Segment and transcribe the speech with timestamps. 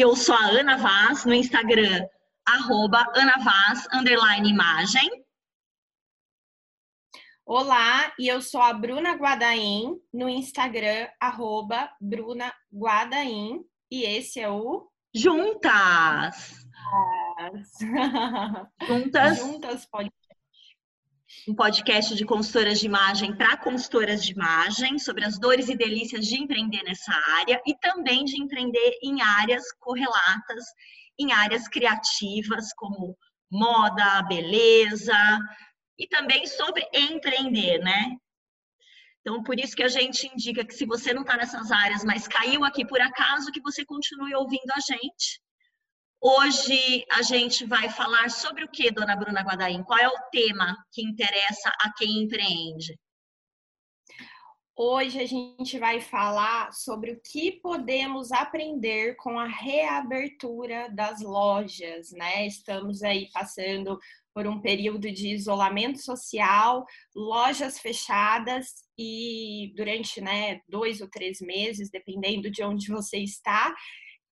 [0.00, 2.06] eu sou a Ana Vaz, no Instagram,
[2.46, 5.10] arroba Ana Vaz, underline imagem.
[7.44, 14.48] Olá, e eu sou a Bruna Guadaim, no Instagram, arroba Bruna Guadaim, e esse é
[14.48, 14.88] o...
[15.12, 16.64] Juntas!
[18.86, 19.38] Juntas.
[19.38, 20.12] Juntas pode
[21.46, 26.26] um podcast de consultoras de imagem para consultoras de imagem, sobre as dores e delícias
[26.26, 30.64] de empreender nessa área e também de empreender em áreas correlatas,
[31.18, 33.16] em áreas criativas como
[33.50, 35.38] moda, beleza
[35.98, 38.16] e também sobre empreender, né?
[39.20, 42.26] Então, por isso que a gente indica que se você não está nessas áreas, mas
[42.26, 45.40] caiu aqui por acaso, que você continue ouvindo a gente
[46.20, 49.84] Hoje a gente vai falar sobre o que, dona Bruna Guadaim?
[49.84, 52.98] Qual é o tema que interessa a quem empreende?
[54.76, 62.10] Hoje a gente vai falar sobre o que podemos aprender com a reabertura das lojas,
[62.10, 62.46] né?
[62.48, 63.96] Estamos aí passando
[64.34, 68.66] por um período de isolamento social, lojas fechadas
[68.98, 73.72] e durante né, dois ou três meses, dependendo de onde você está.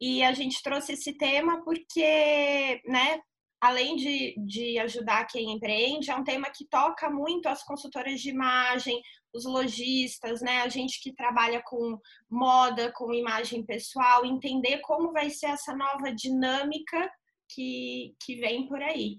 [0.01, 3.19] E a gente trouxe esse tema porque, né,
[3.61, 8.31] além de, de ajudar quem empreende, é um tema que toca muito as consultoras de
[8.31, 9.01] imagem,
[9.33, 11.99] os lojistas, né, a gente que trabalha com
[12.31, 17.11] moda, com imagem pessoal, entender como vai ser essa nova dinâmica
[17.49, 19.19] que, que vem por aí.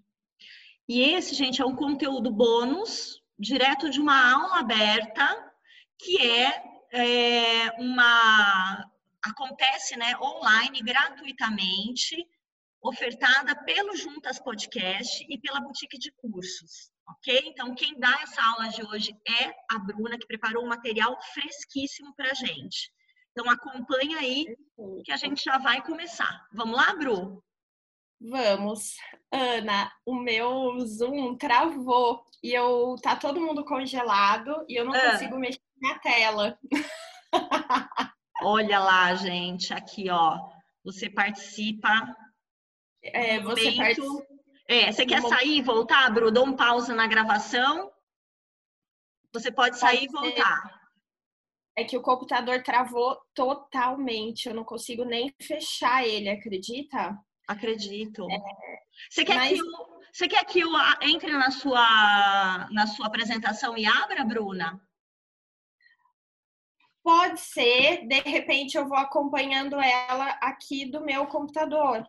[0.87, 5.53] E esse, gente, é um conteúdo bônus, direto de uma aula aberta,
[5.99, 8.85] que é, é uma
[9.27, 12.15] acontece né, online, gratuitamente,
[12.81, 17.43] ofertada pelo Juntas Podcast e pela Boutique de Cursos, ok?
[17.45, 22.13] Então, quem dá essa aula de hoje é a Bruna, que preparou um material fresquíssimo
[22.15, 22.91] para a gente.
[23.31, 24.45] Então, acompanha aí
[25.03, 26.47] que a gente já vai começar.
[26.51, 27.43] Vamos lá, Bru?
[28.19, 28.95] Vamos.
[29.31, 35.11] Ana, o meu Zoom travou e eu tá todo mundo congelado e eu não ah.
[35.11, 36.59] consigo mexer na tela.
[38.41, 40.37] Olha lá, gente, aqui, ó.
[40.83, 42.15] Você participa.
[43.03, 44.27] É, você participa.
[44.67, 46.29] É, você quer sair e voltar, Bru?
[46.29, 47.91] Dou um pausa na gravação.
[49.33, 50.77] Você pode sair e voltar.
[51.75, 54.47] É que o computador travou totalmente.
[54.47, 57.17] Eu não consigo nem fechar ele, acredita?
[57.47, 58.27] Acredito.
[58.29, 58.37] É,
[59.09, 59.49] você, quer mas...
[59.49, 60.69] que eu, você quer que eu
[61.01, 64.81] entre na sua, na sua apresentação e abra, Bruna?
[67.07, 72.05] Pode ser, de repente eu vou acompanhando ela aqui do meu computador.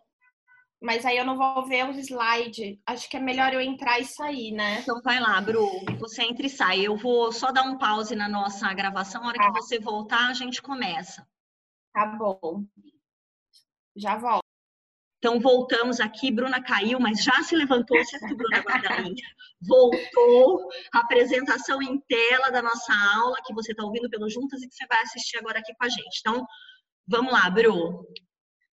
[0.82, 2.80] Mas aí eu não vou ver os slides.
[2.84, 4.80] Acho que é melhor eu entrar e sair, né?
[4.80, 5.70] Então vai lá, Bru.
[6.00, 6.80] Você entra e sai.
[6.80, 9.22] Eu vou só dar um pause na nossa gravação.
[9.22, 11.24] A hora que você voltar, a gente começa.
[11.92, 12.64] Tá bom.
[13.94, 14.47] Já volto.
[15.18, 19.14] Então, voltamos aqui, Bruna caiu, mas já se levantou, certo, Bruna Guadalim?
[19.60, 24.74] Voltou apresentação em tela da nossa aula, que você está ouvindo pelo Juntas e que
[24.74, 26.20] você vai assistir agora aqui com a gente.
[26.20, 26.46] Então,
[27.06, 28.06] vamos lá, Bru.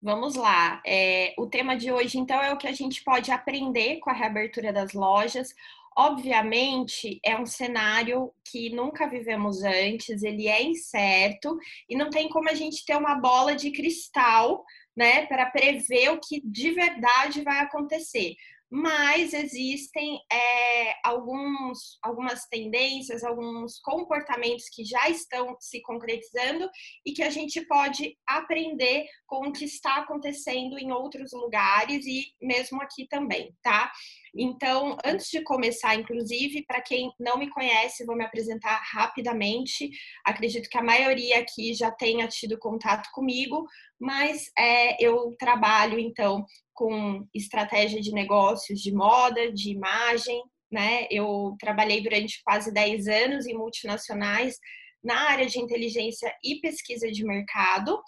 [0.02, 0.82] Vamos lá.
[0.86, 4.14] É, o tema de hoje, então, é o que a gente pode aprender com a
[4.14, 5.48] reabertura das lojas.
[5.96, 11.56] Obviamente, é um cenário que nunca vivemos antes, ele é incerto
[11.88, 14.62] e não tem como a gente ter uma bola de cristal
[14.96, 18.34] né, para prever o que de verdade vai acontecer.
[18.70, 26.68] Mas existem é, alguns, algumas tendências, alguns comportamentos que já estão se concretizando
[27.06, 32.24] e que a gente pode aprender com o que está acontecendo em outros lugares e
[32.42, 33.92] mesmo aqui também, tá?
[34.36, 39.90] Então, antes de começar, inclusive, para quem não me conhece, vou me apresentar rapidamente.
[40.24, 43.64] Acredito que a maioria aqui já tenha tido contato comigo,
[43.98, 51.06] mas é, eu trabalho, então, com estratégia de negócios de moda, de imagem, né?
[51.10, 54.58] Eu trabalhei durante quase 10 anos em multinacionais
[55.02, 58.02] na área de inteligência e pesquisa de mercado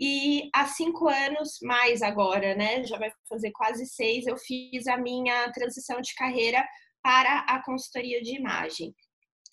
[0.00, 2.82] e há cinco anos, mais agora, né?
[2.84, 6.66] Já vai fazer quase seis, eu fiz a minha transição de carreira
[7.02, 8.94] para a consultoria de imagem.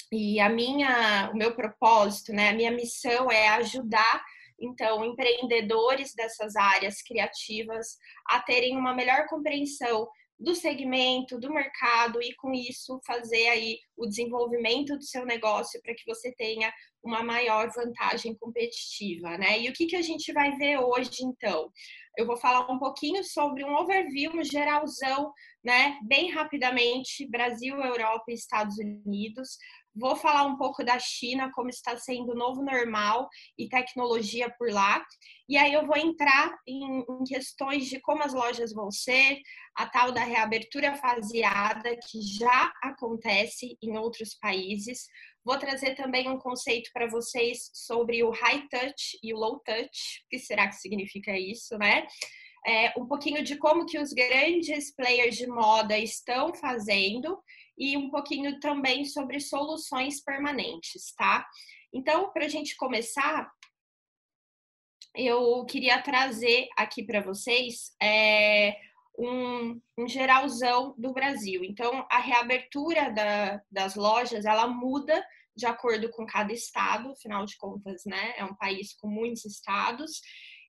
[0.10, 2.50] E a minha, o meu propósito, né?
[2.50, 4.24] A minha missão é ajudar
[4.60, 10.08] então empreendedores dessas áreas criativas a terem uma melhor compreensão
[10.40, 15.94] do segmento, do mercado e com isso fazer aí o desenvolvimento do seu negócio para
[15.94, 16.72] que você tenha
[17.08, 19.60] uma maior vantagem competitiva, né?
[19.60, 21.72] E o que, que a gente vai ver hoje, então?
[22.18, 25.32] Eu vou falar um pouquinho sobre um overview, um geralzão,
[25.64, 25.98] né?
[26.04, 29.58] Bem rapidamente, Brasil, Europa e Estados Unidos.
[30.00, 33.28] Vou falar um pouco da China, como está sendo o novo normal
[33.58, 35.04] e tecnologia por lá.
[35.50, 39.40] E aí eu vou entrar em, em, questões de como as lojas vão ser,
[39.76, 45.08] a tal da reabertura faseada, que já acontece em outros países.
[45.48, 50.22] Vou trazer também um conceito para vocês sobre o high touch e o low touch.
[50.26, 52.06] O que será que significa isso, né?
[52.66, 57.42] É, um pouquinho de como que os grandes players de moda estão fazendo
[57.78, 61.48] e um pouquinho também sobre soluções permanentes, tá?
[61.94, 63.50] Então, para a gente começar,
[65.16, 68.76] eu queria trazer aqui para vocês é,
[69.18, 71.64] um, um, geralzão do Brasil.
[71.64, 75.26] Então, a reabertura da, das lojas, ela muda
[75.56, 78.36] de acordo com cada estado, afinal de contas, né?
[78.38, 80.22] É um país com muitos estados.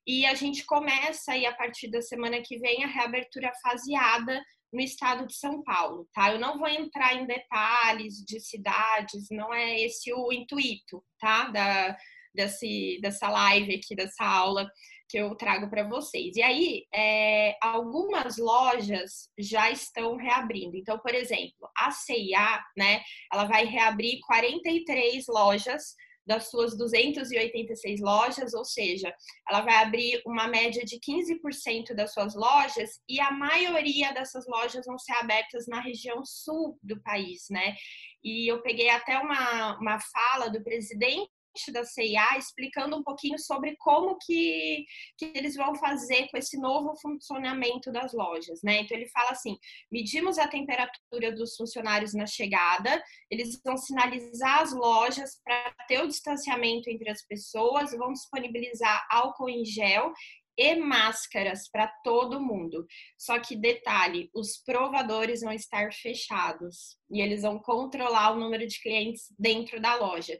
[0.06, 4.42] E a gente começa aí, a partir da semana que vem, a reabertura faseada
[4.72, 6.32] no estado de São Paulo, tá?
[6.32, 11.48] Eu não vou entrar em detalhes de cidades, não é esse o intuito, tá?
[11.48, 11.96] Da,
[12.34, 14.70] desse, dessa live aqui, dessa aula
[15.08, 16.37] que eu trago para vocês.
[16.37, 20.76] E aí, é, algumas lojas já estão reabrindo.
[20.76, 23.02] Então, por exemplo, a CIA, né?
[23.32, 25.94] Ela vai reabrir 43 lojas
[26.28, 29.12] das suas 286 lojas, ou seja,
[29.49, 34.84] ela vai abrir uma média de 15% das suas lojas e a maioria dessas lojas
[34.84, 37.75] vão ser abertas na região sul do país, né?
[38.22, 41.31] E eu peguei até uma, uma fala do presidente
[41.72, 44.84] da CIA explicando um pouquinho sobre como que,
[45.16, 48.81] que eles vão fazer com esse novo funcionamento das lojas, né?
[48.81, 49.56] Então ele fala assim:
[49.90, 56.08] medimos a temperatura dos funcionários na chegada, eles vão sinalizar as lojas para ter o
[56.08, 60.12] distanciamento entre as pessoas, vão disponibilizar álcool em gel
[60.58, 62.84] e máscaras para todo mundo.
[63.16, 68.82] Só que detalhe, os provadores vão estar fechados e eles vão controlar o número de
[68.82, 70.37] clientes dentro da loja.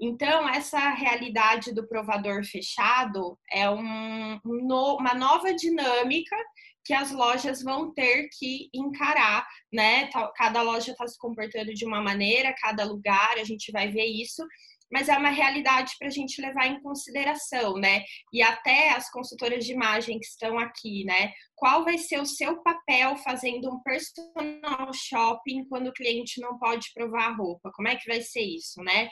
[0.00, 6.36] Então, essa realidade do provador fechado é um, uma nova dinâmica
[6.84, 10.08] que as lojas vão ter que encarar, né?
[10.36, 14.46] Cada loja está se comportando de uma maneira, cada lugar, a gente vai ver isso,
[14.90, 18.04] mas é uma realidade para a gente levar em consideração, né?
[18.32, 21.32] E até as consultoras de imagem que estão aqui, né?
[21.56, 26.92] Qual vai ser o seu papel fazendo um personal shopping quando o cliente não pode
[26.94, 27.72] provar a roupa?
[27.74, 29.08] Como é que vai ser isso, né?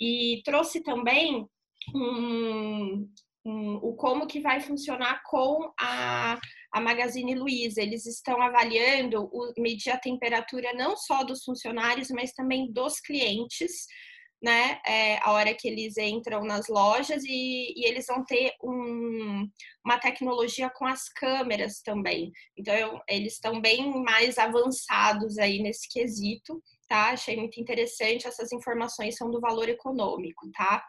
[0.00, 1.46] E trouxe também
[1.94, 3.08] um,
[3.44, 6.38] um, o como que vai funcionar com a,
[6.72, 7.82] a Magazine Luiza.
[7.82, 13.86] Eles estão avaliando o, medir a temperatura não só dos funcionários, mas também dos clientes,
[14.42, 14.80] né?
[14.86, 19.46] É, a hora que eles entram nas lojas e, e eles vão ter um,
[19.84, 22.32] uma tecnologia com as câmeras também.
[22.56, 27.10] Então, eu, eles estão bem mais avançados aí nesse quesito tá?
[27.10, 30.84] Achei muito interessante, essas informações são do valor econômico, tá?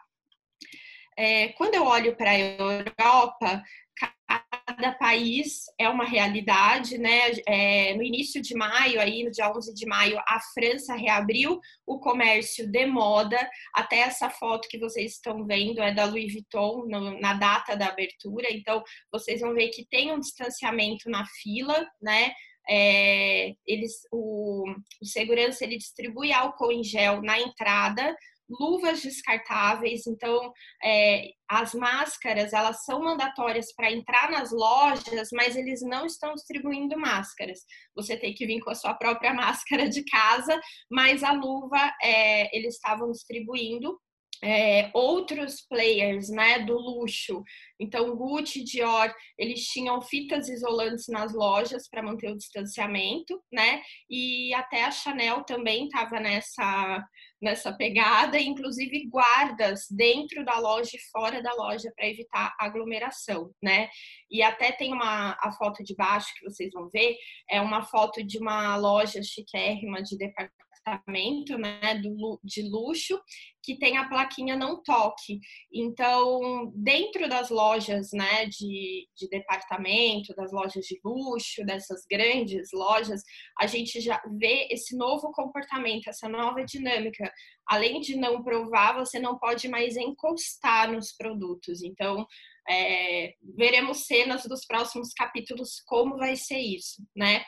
[1.16, 3.62] É, quando eu olho para a Europa,
[3.94, 7.30] cada país é uma realidade, né?
[7.46, 12.00] É, no início de maio, aí no dia 11 de maio, a França reabriu o
[12.00, 13.38] comércio de moda.
[13.72, 17.88] Até essa foto que vocês estão vendo é da Louis Vuitton no, na data da
[17.88, 18.48] abertura.
[18.50, 18.82] Então,
[19.12, 22.32] vocês vão ver que tem um distanciamento na fila, né?
[22.68, 24.64] É, eles, o,
[25.00, 28.16] o segurança ele distribui álcool em gel na entrada,
[28.48, 30.06] luvas descartáveis.
[30.06, 30.52] Então,
[30.84, 36.98] é, as máscaras elas são mandatórias para entrar nas lojas, mas eles não estão distribuindo
[36.98, 37.60] máscaras.
[37.94, 40.60] Você tem que vir com a sua própria máscara de casa,
[40.90, 43.98] mas a luva é, eles estavam distribuindo
[44.42, 47.44] é, outros players né, do luxo.
[47.78, 53.82] Então, Gucci, Dior, eles tinham fitas isolantes nas lojas para manter o distanciamento, né?
[54.10, 57.04] E até a Chanel também estava nessa,
[57.40, 63.88] nessa pegada, inclusive guardas dentro da loja e fora da loja para evitar aglomeração, né?
[64.30, 67.16] E até tem uma a foto de baixo que vocês vão ver,
[67.48, 73.20] é uma foto de uma loja chiquérrima de departamento apartamento, né, do, de luxo,
[73.62, 75.38] que tem a plaquinha não toque.
[75.72, 83.22] Então, dentro das lojas, né, de, de departamento, das lojas de luxo, dessas grandes lojas,
[83.58, 87.32] a gente já vê esse novo comportamento, essa nova dinâmica.
[87.66, 91.82] Além de não provar, você não pode mais encostar nos produtos.
[91.82, 92.26] Então,
[92.68, 97.44] é, veremos cenas dos próximos capítulos como vai ser isso, né?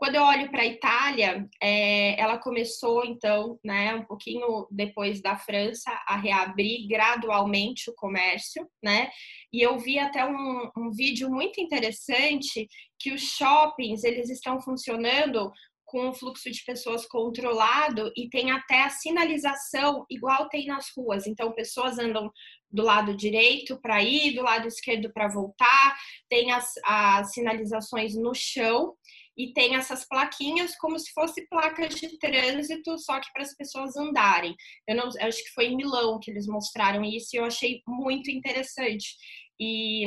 [0.00, 5.36] Quando eu olho para a Itália, é, ela começou, então, né, um pouquinho depois da
[5.36, 9.10] França, a reabrir gradualmente o comércio, né?
[9.52, 12.66] E eu vi até um, um vídeo muito interessante
[12.98, 15.52] que os shoppings, eles estão funcionando
[15.84, 21.26] com o fluxo de pessoas controlado e tem até a sinalização igual tem nas ruas.
[21.26, 22.32] Então, pessoas andam
[22.70, 25.96] do lado direito para ir, do lado esquerdo para voltar,
[26.28, 28.94] tem as, as sinalizações no chão
[29.40, 33.96] e tem essas plaquinhas como se fosse placas de trânsito, só que para as pessoas
[33.96, 34.54] andarem.
[34.86, 37.80] Eu não, eu acho que foi em Milão que eles mostraram isso e eu achei
[37.86, 39.16] muito interessante.
[39.58, 40.04] E,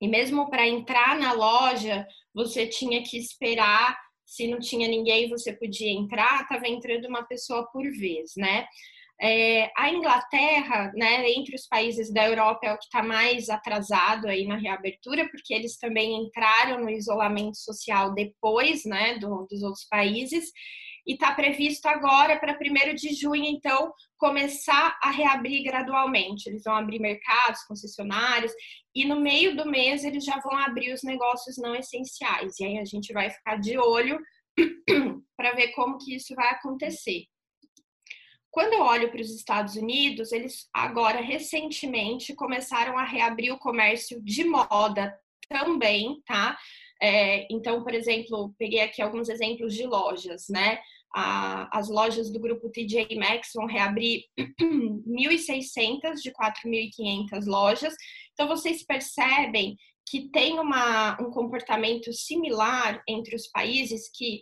[0.00, 3.98] e mesmo para entrar na loja, você tinha que esperar.
[4.24, 8.66] Se não tinha ninguém, você podia entrar, estava entrando uma pessoa por vez, né?
[9.22, 14.26] É, a Inglaterra, né, entre os países da Europa, é o que está mais atrasado
[14.26, 19.86] aí na reabertura, porque eles também entraram no isolamento social depois né, do, dos outros
[19.90, 20.50] países.
[21.06, 26.48] E está previsto agora, para 1 de junho, então, começar a reabrir gradualmente.
[26.48, 28.52] Eles vão abrir mercados, concessionários,
[28.94, 32.58] e no meio do mês eles já vão abrir os negócios não essenciais.
[32.58, 34.18] E aí a gente vai ficar de olho
[35.36, 37.24] para ver como que isso vai acontecer.
[38.50, 44.20] Quando eu olho para os Estados Unidos, eles agora recentemente começaram a reabrir o comércio
[44.22, 45.16] de moda
[45.48, 46.58] também, tá?
[47.02, 50.80] É, então, por exemplo, peguei aqui alguns exemplos de lojas, né?
[51.14, 57.94] A, as lojas do grupo TJ Maxx vão reabrir 1.600 de 4.500 lojas.
[58.32, 59.76] Então, vocês percebem
[60.06, 64.40] que tem uma, um comportamento similar entre os países que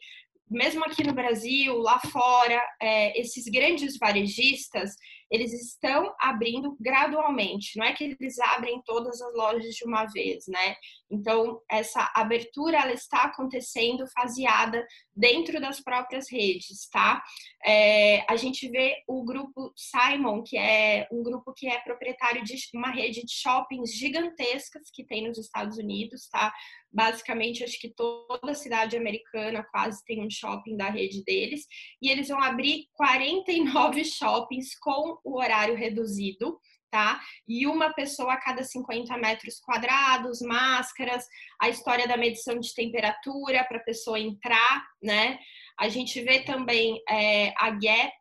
[0.51, 4.93] mesmo aqui no Brasil, lá fora, é, esses grandes varejistas,
[5.31, 10.47] eles estão abrindo gradualmente, não é que eles abrem todas as lojas de uma vez,
[10.49, 10.77] né?
[11.11, 17.23] Então, essa abertura, ela está acontecendo faseada dentro das próprias redes, tá?
[17.65, 22.55] É, a gente vê o grupo Simon, que é um grupo que é proprietário de
[22.75, 26.53] uma rede de shoppings gigantescas que tem nos Estados Unidos, tá?
[26.91, 31.67] Basicamente, acho que toda cidade americana quase tem um shopping da rede deles.
[32.01, 36.59] E eles vão abrir 49 shoppings com o horário reduzido,
[36.91, 37.21] tá?
[37.47, 41.25] E uma pessoa a cada 50 metros quadrados, máscaras,
[41.61, 45.39] a história da medição de temperatura para a pessoa entrar, né?
[45.79, 48.21] A gente vê também é, a Gap,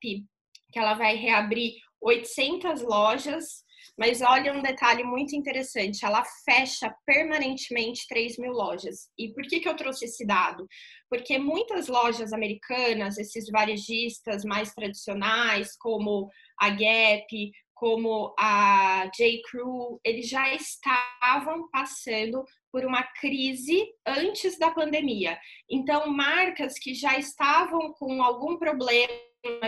[0.72, 3.66] que ela vai reabrir 800 lojas
[3.98, 9.10] mas olha um detalhe muito interessante: ela fecha permanentemente 3 mil lojas.
[9.18, 10.68] E por que, que eu trouxe esse dado?
[11.10, 19.42] Porque muitas lojas americanas, esses varejistas mais tradicionais, como a Gap, como a J.
[19.50, 25.40] Crew, eles já estavam passando por uma crise antes da pandemia.
[25.70, 29.14] Então, marcas que já estavam com algum problema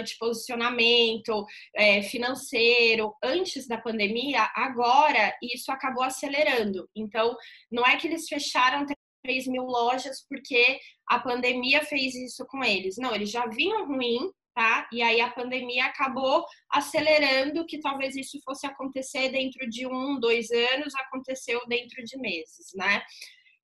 [0.04, 1.46] de posicionamento
[1.76, 6.90] é, financeiro antes da pandemia, agora isso acabou acelerando.
[6.96, 7.36] Então,
[7.72, 8.86] não é que eles fecharam
[9.24, 12.98] 3 mil lojas porque a pandemia fez isso com eles.
[12.98, 14.88] Não, eles já vinham ruim, tá?
[14.92, 20.50] E aí a pandemia acabou acelerando que talvez isso fosse acontecer dentro de um, dois
[20.52, 23.02] anos, aconteceu dentro de meses, né?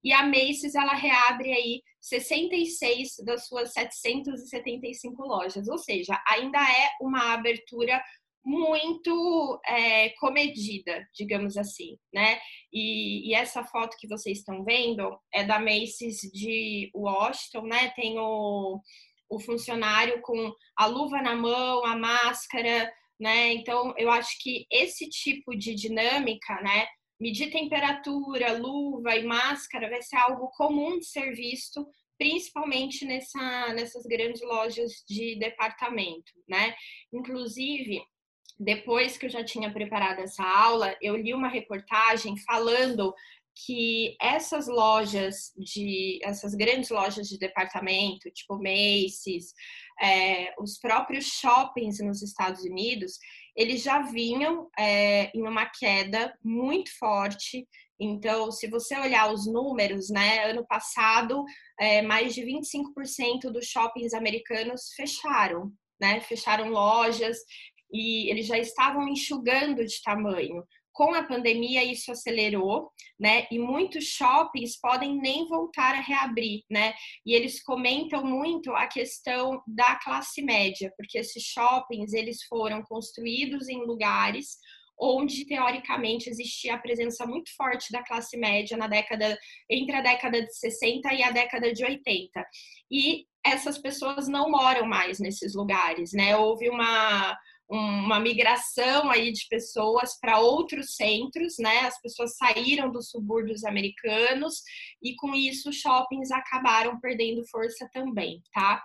[0.04, 6.92] E a Macy's, ela reabre aí 66 das suas 775 lojas, ou seja, ainda é
[7.02, 8.00] uma abertura
[8.46, 12.40] muito é, comedida, digamos assim, né?
[12.72, 17.90] E, e, essa foto que vocês estão vendo é da Macy's de Washington, né?
[17.96, 18.80] Tem o,
[19.28, 23.52] o funcionário com a luva na mão, a máscara, né?
[23.54, 26.86] Então, eu acho que esse tipo de dinâmica, né?
[27.20, 34.04] Medir temperatura, luva e máscara vai ser algo comum de ser visto, principalmente nessa, nessas
[34.04, 36.76] grandes lojas de departamento, né?
[37.14, 38.02] Inclusive,
[38.60, 43.14] depois que eu já tinha preparado essa aula, eu li uma reportagem falando
[43.66, 49.54] que essas lojas de essas grandes lojas de departamento, tipo Macy's,
[50.02, 53.18] é, os próprios shoppings nos Estados Unidos,
[53.56, 57.68] eles já vinham é, em uma queda muito forte.
[58.00, 61.44] Então, se você olhar os números, né, ano passado,
[61.80, 67.38] é, mais de 25% dos shoppings americanos fecharam, né, fecharam lojas
[67.92, 70.64] e eles já estavam enxugando de tamanho
[70.96, 73.46] com a pandemia isso acelerou, né?
[73.52, 76.94] E muitos shoppings podem nem voltar a reabrir, né?
[77.26, 83.68] E eles comentam muito a questão da classe média, porque esses shoppings eles foram construídos
[83.68, 84.58] em lugares
[84.98, 89.38] onde teoricamente existia a presença muito forte da classe média na década
[89.70, 92.48] entre a década de 60 e a década de 80.
[92.90, 96.38] E essas pessoas não moram mais nesses lugares, né?
[96.38, 97.38] Houve uma
[97.70, 101.80] uma migração aí de pessoas para outros centros, né?
[101.82, 104.62] As pessoas saíram dos subúrbios americanos
[105.02, 108.84] e com isso os shoppings acabaram perdendo força também, tá?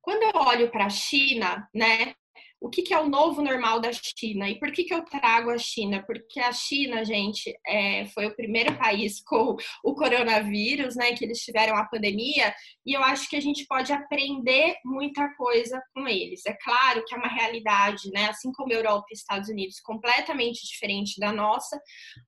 [0.00, 2.14] Quando eu olho para a China, né,
[2.62, 4.48] o que, que, é o novo normal da China.
[4.48, 6.02] E por que, que eu trago a China?
[6.06, 11.12] Porque a China, gente, é, foi o primeiro país com o coronavírus, né?
[11.12, 12.54] Que eles tiveram a pandemia,
[12.86, 16.46] e eu acho que a gente pode aprender muita coisa com eles.
[16.46, 18.26] É claro que é uma realidade, né?
[18.28, 21.80] Assim como Europa e Estados Unidos, completamente diferente da nossa,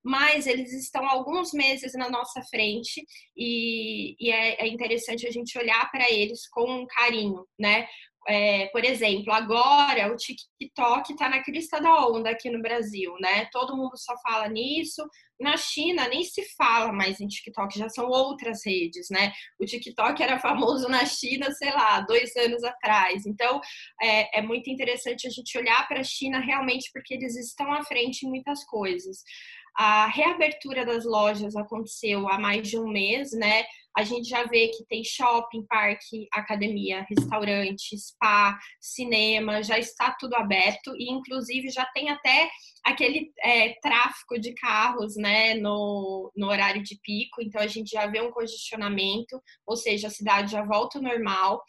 [0.02, 3.04] mas eles estão alguns meses na nossa frente
[3.36, 7.86] e, e é, é interessante a gente olhar para eles com carinho, né?
[8.26, 13.46] É, por exemplo, agora o TikTok está na crista da onda aqui no Brasil, né?
[13.52, 15.02] Todo mundo só fala nisso.
[15.38, 19.32] Na China nem se fala mais em TikTok, já são outras redes, né?
[19.60, 23.26] O TikTok era famoso na China, sei lá, dois anos atrás.
[23.26, 23.60] Então
[24.00, 27.84] é, é muito interessante a gente olhar para a China realmente porque eles estão à
[27.84, 29.22] frente em muitas coisas.
[29.76, 33.64] A reabertura das lojas aconteceu há mais de um mês, né?
[33.96, 40.34] A gente já vê que tem shopping, parque, academia, restaurante, spa, cinema, já está tudo
[40.34, 42.50] aberto e inclusive já tem até
[42.84, 48.06] aquele é, tráfico de carros né, no, no horário de pico, então a gente já
[48.06, 51.62] vê um congestionamento, ou seja, a cidade já volta ao normal.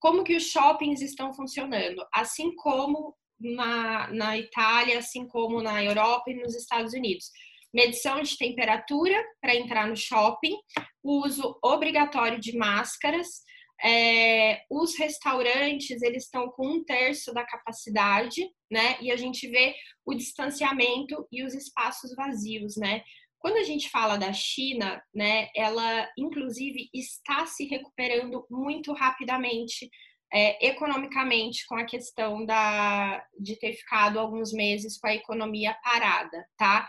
[0.00, 2.04] Como que os shoppings estão funcionando?
[2.12, 7.30] Assim como na, na Itália, assim como na Europa e nos Estados Unidos
[7.72, 10.56] medição de temperatura para entrar no shopping,
[11.02, 13.28] uso obrigatório de máscaras.
[13.84, 18.96] É, os restaurantes eles estão com um terço da capacidade, né?
[19.00, 23.02] E a gente vê o distanciamento e os espaços vazios, né?
[23.38, 29.88] Quando a gente fala da China, né, ela inclusive está se recuperando muito rapidamente
[30.32, 36.46] é, economicamente com a questão da, de ter ficado alguns meses com a economia parada,
[36.56, 36.86] tá?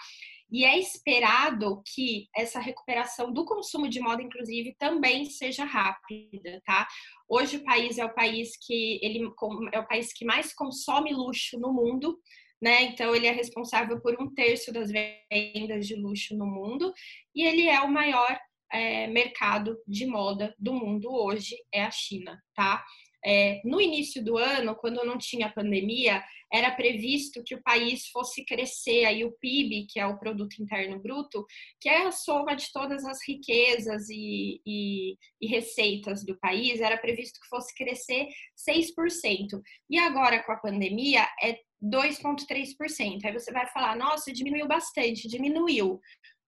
[0.51, 6.87] E é esperado que essa recuperação do consumo de moda, inclusive, também seja rápida, tá?
[7.27, 9.29] Hoje o país é o país que ele
[9.71, 12.19] é o país que mais consome luxo no mundo,
[12.61, 12.83] né?
[12.83, 16.91] Então ele é responsável por um terço das vendas de luxo no mundo
[17.35, 18.39] e ele é o maior
[18.71, 22.83] é, mercado de moda do mundo hoje é a China, tá?
[23.25, 28.43] É, no início do ano, quando não tinha pandemia, era previsto que o país fosse
[28.43, 31.45] crescer aí o PIB, que é o produto interno bruto,
[31.79, 36.97] que é a soma de todas as riquezas e, e, e receitas do país, era
[36.97, 38.27] previsto que fosse crescer
[38.67, 39.61] 6%.
[39.89, 43.25] E agora com a pandemia é 2,3%.
[43.25, 45.99] Aí você vai falar, nossa, diminuiu bastante, diminuiu.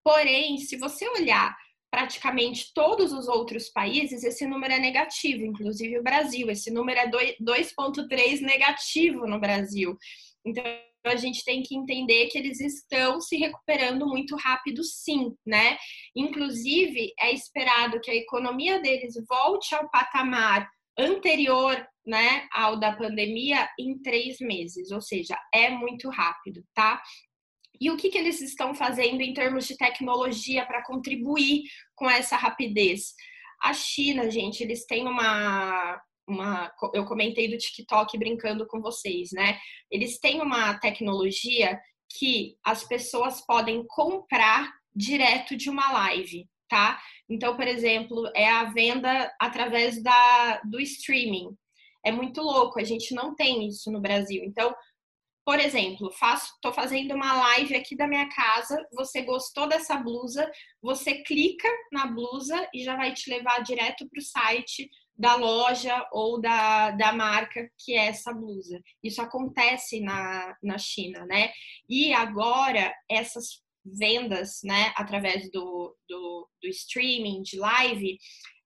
[0.03, 1.55] Porém, se você olhar
[1.91, 6.49] praticamente todos os outros países, esse número é negativo, inclusive o Brasil.
[6.49, 9.97] Esse número é 2,3 negativo no Brasil.
[10.45, 10.63] Então,
[11.05, 15.77] a gente tem que entender que eles estão se recuperando muito rápido, sim, né?
[16.15, 23.69] Inclusive, é esperado que a economia deles volte ao patamar anterior, né, ao da pandemia
[23.79, 27.01] em três meses, ou seja, é muito rápido, tá?
[27.81, 31.63] E o que, que eles estão fazendo em termos de tecnologia para contribuir
[31.95, 33.15] com essa rapidez?
[33.59, 36.71] A China, gente, eles têm uma, uma.
[36.93, 39.59] Eu comentei do TikTok brincando com vocês, né?
[39.89, 41.79] Eles têm uma tecnologia
[42.19, 47.01] que as pessoas podem comprar direto de uma live, tá?
[47.27, 51.49] Então, por exemplo, é a venda através da, do streaming.
[52.05, 54.43] É muito louco, a gente não tem isso no Brasil.
[54.43, 54.73] Então,
[55.43, 56.11] por exemplo,
[56.61, 60.49] tô fazendo uma live aqui da minha casa, você gostou dessa blusa,
[60.81, 66.07] você clica na blusa e já vai te levar direto para o site da loja
[66.11, 68.81] ou da, da marca que é essa blusa.
[69.03, 71.51] Isso acontece na, na China, né?
[71.89, 78.17] E agora essas vendas, né, através do, do, do streaming, de live,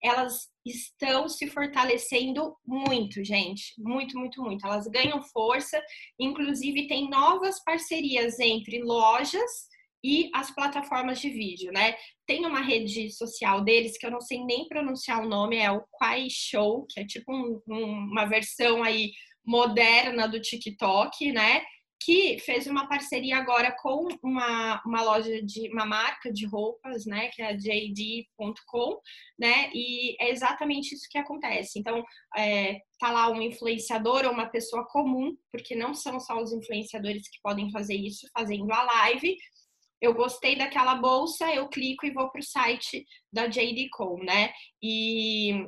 [0.05, 3.73] elas estão se fortalecendo muito, gente.
[3.77, 4.65] Muito, muito, muito.
[4.65, 5.81] Elas ganham força,
[6.19, 9.67] inclusive tem novas parcerias entre lojas
[10.03, 11.95] e as plataformas de vídeo, né?
[12.27, 15.83] Tem uma rede social deles que eu não sei nem pronunciar o nome, é o
[15.91, 19.11] Quai Show, que é tipo um, um, uma versão aí
[19.43, 21.63] moderna do TikTok, né?
[21.99, 27.29] Que fez uma parceria agora com uma, uma loja de uma marca de roupas, né,
[27.29, 28.99] que é a JD.com,
[29.39, 31.79] né, e é exatamente isso que acontece.
[31.79, 32.03] Então,
[32.37, 37.27] é, tá lá um influenciador ou uma pessoa comum, porque não são só os influenciadores
[37.27, 39.35] que podem fazer isso, fazendo a live.
[40.01, 44.53] Eu gostei daquela bolsa, eu clico e vou para o site da JD.com, né?
[44.83, 45.65] E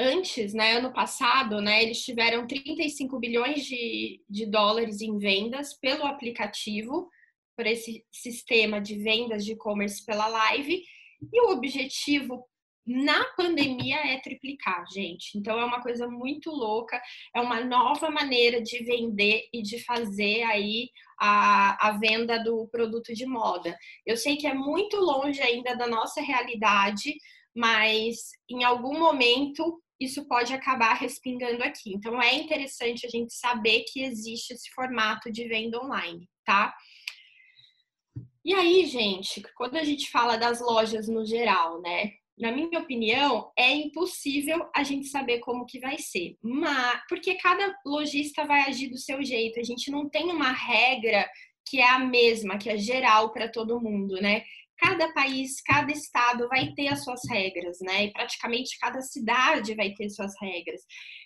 [0.00, 6.06] antes, né, ano passado, né, eles tiveram 35 bilhões de, de dólares em vendas pelo
[6.06, 7.08] aplicativo,
[7.54, 10.82] por esse sistema de vendas de e-commerce pela live,
[11.32, 12.42] e o objetivo
[12.86, 15.36] na pandemia é triplicar, gente.
[15.36, 17.00] Então é uma coisa muito louca,
[17.36, 20.88] é uma nova maneira de vender e de fazer aí
[21.20, 23.76] a, a venda do produto de moda.
[24.06, 27.14] Eu sei que é muito longe ainda da nossa realidade,
[27.54, 31.92] mas em algum momento isso pode acabar respingando aqui.
[31.94, 36.74] Então é interessante a gente saber que existe esse formato de venda online, tá?
[38.42, 42.12] E aí, gente, quando a gente fala das lojas no geral, né?
[42.38, 46.38] Na minha opinião, é impossível a gente saber como que vai ser.
[46.42, 49.60] Mas porque cada lojista vai agir do seu jeito.
[49.60, 51.28] A gente não tem uma regra
[51.66, 54.42] que é a mesma, que é geral para todo mundo, né?
[54.80, 58.04] Cada país, cada estado vai ter as suas regras, né?
[58.04, 60.80] E praticamente cada cidade vai ter suas regras.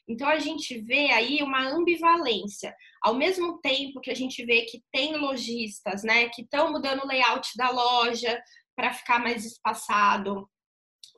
[0.09, 2.75] Então a gente vê aí uma ambivalência.
[3.03, 7.07] Ao mesmo tempo que a gente vê que tem lojistas, né, que estão mudando o
[7.07, 8.43] layout da loja
[8.77, 10.49] para ficar mais espaçado,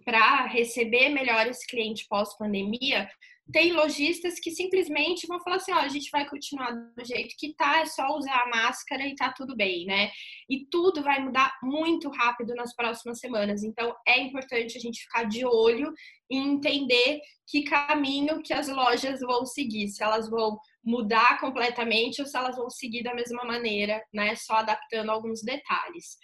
[0.05, 3.09] para receber melhores clientes pós-pandemia,
[3.53, 7.55] tem lojistas que simplesmente vão falar assim, ó, a gente vai continuar do jeito que
[7.55, 10.11] tá, é só usar a máscara e tá tudo bem, né?
[10.51, 13.63] E tudo vai mudar muito rápido nas próximas semanas.
[13.63, 15.93] Então é importante a gente ficar de olho
[16.29, 22.27] e entender que caminho que as lojas vão seguir, se elas vão mudar completamente ou
[22.27, 24.35] se elas vão seguir da mesma maneira, né?
[24.35, 26.19] Só adaptando alguns detalhes.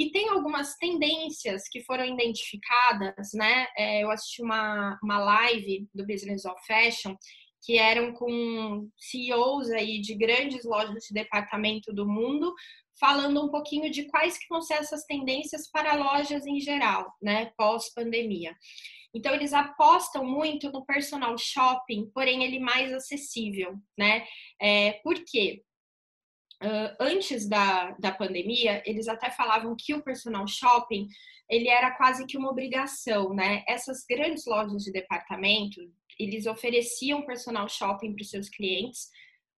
[0.00, 3.66] E tem algumas tendências que foram identificadas, né?
[3.76, 7.14] É, eu assisti uma, uma live do Business of Fashion
[7.62, 12.54] que eram com CEOs aí de grandes lojas de departamento do mundo,
[12.98, 17.52] falando um pouquinho de quais que vão ser essas tendências para lojas em geral, né,
[17.58, 18.56] pós-pandemia.
[19.14, 24.24] Então eles apostam muito no personal shopping, porém ele mais acessível, né?
[24.58, 25.62] É, por quê?
[26.62, 31.08] Uh, antes da, da pandemia, eles até falavam que o personal shopping
[31.50, 33.64] ele era quase que uma obrigação, né?
[33.66, 35.80] Essas grandes lojas de departamento,
[36.18, 39.08] eles ofereciam personal shopping para os seus clientes,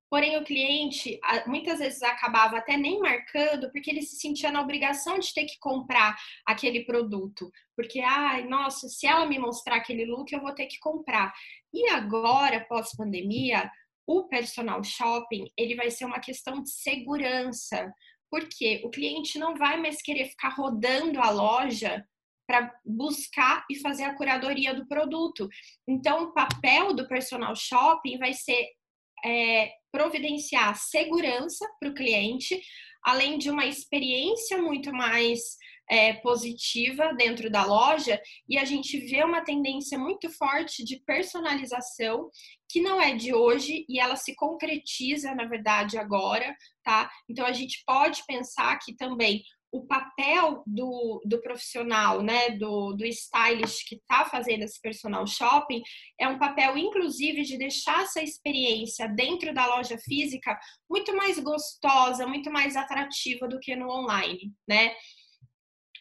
[0.09, 5.19] porém o cliente muitas vezes acabava até nem marcando, porque ele se sentia na obrigação
[5.19, 10.33] de ter que comprar aquele produto, porque ai, nossa, se ela me mostrar aquele look,
[10.33, 11.33] eu vou ter que comprar.
[11.75, 13.71] E agora, pós pandemia,
[14.07, 17.93] o personal shopping ele vai ser uma questão de segurança,
[18.31, 22.05] porque o cliente não vai mais querer ficar rodando a loja
[22.47, 25.49] para buscar e fazer a curadoria do produto.
[25.89, 28.69] Então, o papel do personal shopping vai ser
[29.25, 32.61] é, providenciar segurança para o cliente,
[33.05, 35.57] além de uma experiência muito mais
[35.89, 42.31] é, positiva dentro da loja e a gente vê uma tendência muito forte de personalização
[42.69, 47.11] que não é de hoje e ela se concretiza, na verdade, agora, tá?
[47.29, 49.43] Então a gente pode pensar que também
[49.73, 55.83] o papel do, do profissional, né, do, do stylist que está fazendo esse personal shopping,
[56.21, 62.27] é um papel, inclusive, de deixar essa experiência dentro da loja física muito mais gostosa,
[62.27, 64.95] muito mais atrativa do que no online, né?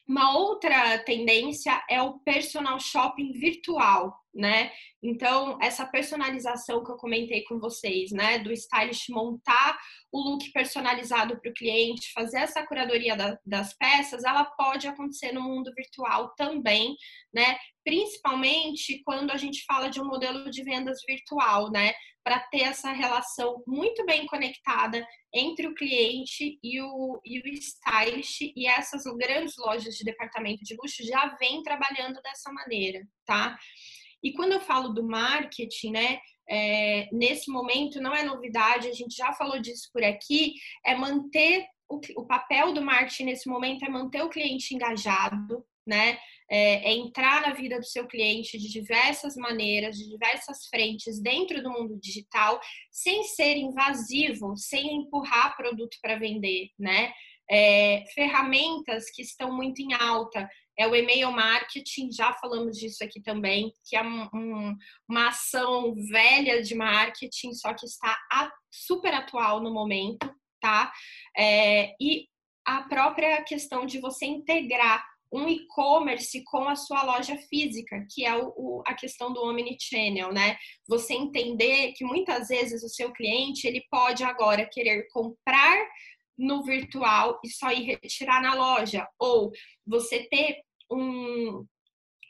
[0.08, 4.72] Uma outra tendência é o personal shopping virtual, né?
[5.02, 8.40] Então, essa personalização que eu comentei com vocês, né?
[8.40, 9.80] Do stylist montar
[10.12, 15.32] o look personalizado para o cliente, fazer essa curadoria da, das peças, ela pode acontecer
[15.32, 16.96] no mundo virtual também,
[17.34, 17.58] né?
[17.84, 21.94] Principalmente quando a gente fala de um modelo de vendas virtual, né?
[22.24, 28.42] Para ter essa relação muito bem conectada entre o cliente e o, e o stylist,
[28.42, 33.58] e essas grandes lojas de departamento de luxo já vêm trabalhando dessa maneira, tá?
[34.24, 39.16] E quando eu falo do marketing, né, é, nesse momento não é novidade, a gente
[39.16, 40.54] já falou disso por aqui,
[40.86, 46.18] é manter o, o papel do marketing nesse momento é manter o cliente engajado, né?
[46.54, 51.64] É, é, entrar na vida do seu cliente de diversas maneiras, de diversas frentes dentro
[51.64, 52.60] do mundo digital,
[52.92, 57.14] sem ser invasivo, sem empurrar produto para vender, né?
[57.50, 63.22] É, ferramentas que estão muito em alta, é o e-mail marketing, já falamos disso aqui
[63.22, 64.76] também, que é um, um,
[65.08, 70.92] uma ação velha de marketing, só que está a, super atual no momento, tá?
[71.38, 72.28] É, e
[72.66, 78.36] a própria questão de você integrar um e-commerce com a sua loja física, que é
[78.36, 80.58] o, o, a questão do omnichannel, né?
[80.88, 85.88] Você entender que muitas vezes o seu cliente ele pode agora querer comprar
[86.38, 89.52] no virtual e só ir retirar na loja, ou
[89.86, 91.66] você ter um,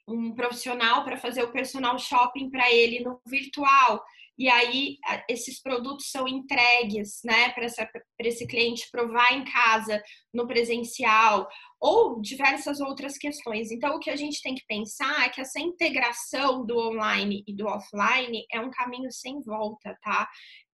[0.07, 4.03] um profissional para fazer o personal shopping para ele no virtual
[4.41, 4.97] e aí
[5.29, 7.67] esses produtos são entregues, né, para
[8.27, 10.01] esse cliente provar em casa,
[10.33, 11.47] no presencial,
[11.79, 13.69] ou diversas outras questões.
[13.69, 17.55] Então, o que a gente tem que pensar é que essa integração do online e
[17.55, 20.27] do offline é um caminho sem volta, tá?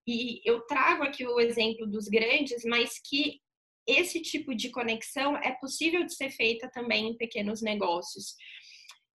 [0.07, 3.41] E eu trago aqui o exemplo dos grandes, mas que
[3.85, 8.33] esse tipo de conexão é possível de ser feita também em pequenos negócios.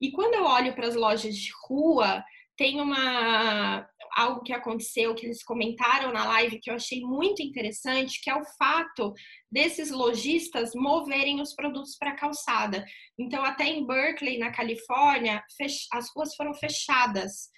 [0.01, 2.25] E quando eu olho para as lojas de rua,
[2.61, 8.21] tem uma algo que aconteceu que eles comentaram na live que eu achei muito interessante,
[8.21, 9.15] que é o fato
[9.51, 12.85] desses lojistas moverem os produtos para a calçada.
[13.19, 15.43] Então, até em Berkeley, na Califórnia,
[15.91, 17.49] as ruas foram fechadas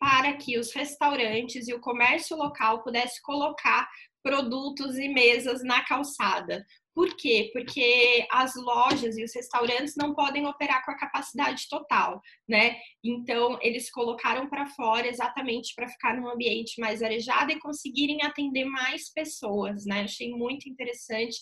[0.00, 3.86] para que os restaurantes e o comércio local pudessem colocar
[4.22, 6.64] produtos e mesas na calçada.
[6.96, 7.50] Por quê?
[7.52, 12.74] Porque as lojas e os restaurantes não podem operar com a capacidade total, né?
[13.04, 18.64] Então, eles colocaram para fora exatamente para ficar num ambiente mais arejado e conseguirem atender
[18.64, 20.04] mais pessoas, né?
[20.04, 21.36] Achei muito interessante.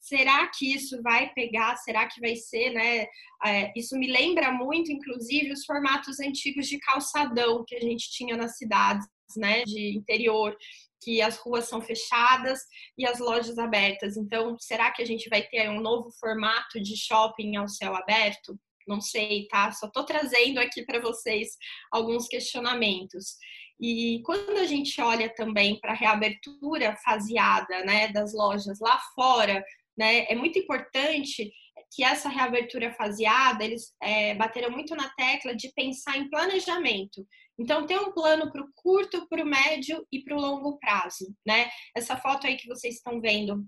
[0.00, 1.76] Será que isso vai pegar?
[1.76, 3.06] Será que vai ser, né?
[3.44, 8.36] É, isso me lembra muito, inclusive, os formatos antigos de calçadão que a gente tinha
[8.36, 9.62] nas cidades, né?
[9.62, 10.56] De interior
[11.00, 12.60] que as ruas são fechadas
[12.96, 14.16] e as lojas abertas.
[14.16, 18.58] Então, será que a gente vai ter um novo formato de shopping ao céu aberto?
[18.86, 19.72] Não sei, tá?
[19.72, 21.56] Só tô trazendo aqui para vocês
[21.90, 23.36] alguns questionamentos.
[23.80, 29.62] E quando a gente olha também para a reabertura faseada, né, das lojas lá fora,
[29.96, 31.52] né, é muito importante
[31.92, 37.26] que essa reabertura faseada, eles é, bateram muito na tecla de pensar em planejamento.
[37.58, 41.34] Então, ter um plano para o curto, para o médio e para o longo prazo,
[41.46, 41.70] né?
[41.96, 43.66] Essa foto aí que vocês estão vendo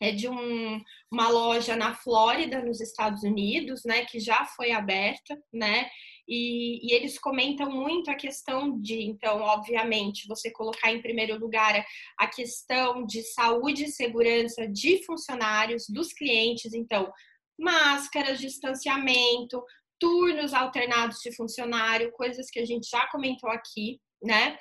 [0.00, 5.40] é de um, uma loja na Flórida, nos Estados Unidos, né, que já foi aberta,
[5.52, 5.88] né,
[6.26, 11.84] e, e, eles comentam muito a questão de, então, obviamente, você colocar em primeiro lugar
[12.18, 17.12] a questão de saúde e segurança de funcionários, dos clientes, então,
[17.58, 19.62] máscaras, distanciamento,
[19.98, 24.58] turnos alternados de funcionário, coisas que a gente já comentou aqui, né?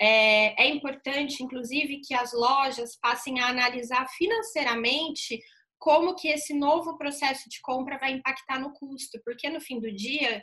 [0.00, 5.40] É, é, importante, inclusive, que as lojas passem a analisar financeiramente
[5.78, 9.92] como que esse novo processo de compra vai impactar no custo, porque no fim do
[9.92, 10.42] dia,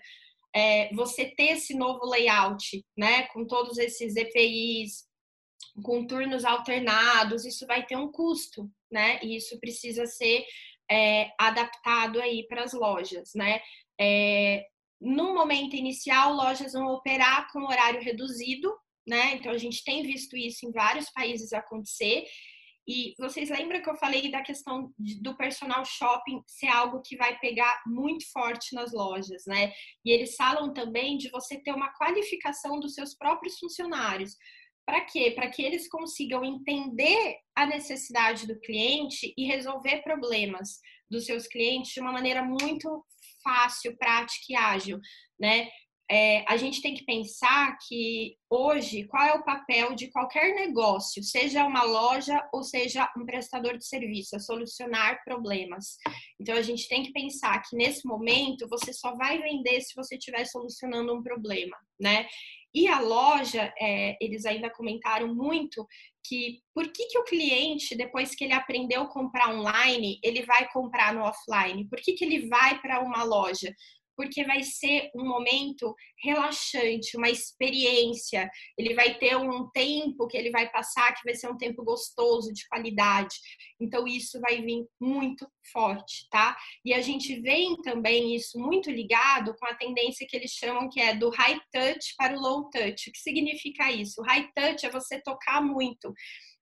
[0.56, 5.06] é, você ter esse novo layout, né, com todos esses EPIs,
[5.84, 10.46] com turnos alternados, isso vai ter um custo, né, e isso precisa ser
[10.92, 13.62] é, adaptado aí para as lojas, né?
[14.00, 14.66] É,
[15.00, 18.72] no momento inicial, lojas vão operar com horário reduzido,
[19.08, 19.36] né?
[19.36, 22.26] Então a gente tem visto isso em vários países acontecer.
[22.88, 27.38] E vocês lembram que eu falei da questão do personal shopping ser algo que vai
[27.40, 29.72] pegar muito forte nas lojas, né?
[30.04, 34.36] E eles falam também de você ter uma qualificação dos seus próprios funcionários.
[34.86, 35.32] Para quê?
[35.32, 41.94] Para que eles consigam entender a necessidade do cliente e resolver problemas dos seus clientes
[41.94, 43.04] de uma maneira muito
[43.44, 45.00] fácil, prática e ágil,
[45.40, 45.70] né?
[46.14, 51.24] É, a gente tem que pensar que hoje qual é o papel de qualquer negócio,
[51.24, 55.96] seja uma loja ou seja um prestador de serviço, é solucionar problemas.
[56.38, 60.18] Então a gente tem que pensar que nesse momento você só vai vender se você
[60.18, 62.28] estiver solucionando um problema, né?
[62.74, 65.86] E a loja, é, eles ainda comentaram muito
[66.24, 70.70] que por que, que o cliente, depois que ele aprendeu a comprar online, ele vai
[70.72, 71.88] comprar no offline?
[71.90, 73.74] Por que, que ele vai para uma loja?
[74.16, 78.50] Porque vai ser um momento relaxante, uma experiência.
[78.78, 82.54] Ele vai ter um tempo que ele vai passar que vai ser um tempo gostoso,
[82.54, 83.36] de qualidade.
[83.80, 86.56] Então, isso vai vir muito forte, tá?
[86.86, 91.00] E a gente vem também isso muito ligado com a tendência que eles chamam que
[91.00, 93.10] é do high touch para o low touch.
[93.10, 94.22] O que significa isso?
[94.22, 96.14] O high touch é você tocar muito.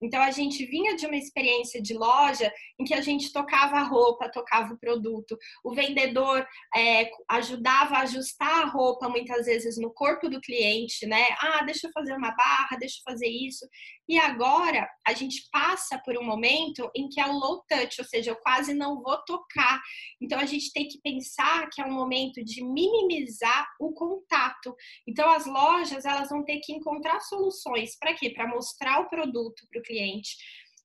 [0.02, 3.84] Então a gente vinha de uma experiência de loja em que a gente tocava a
[3.84, 9.92] roupa, tocava o produto, o vendedor é, ajudava a ajustar a roupa muitas vezes no
[9.92, 11.28] corpo do cliente, né?
[11.40, 13.68] Ah, deixa eu fazer uma barra, deixa eu fazer isso.
[14.10, 18.08] E agora a gente passa por um momento em que é o low touch, ou
[18.08, 19.80] seja, eu quase não vou tocar.
[20.20, 24.76] Então a gente tem que pensar que é um momento de minimizar o contato.
[25.08, 28.32] Então as lojas elas vão ter que encontrar soluções para quê?
[28.32, 30.36] Para mostrar o produto para o cliente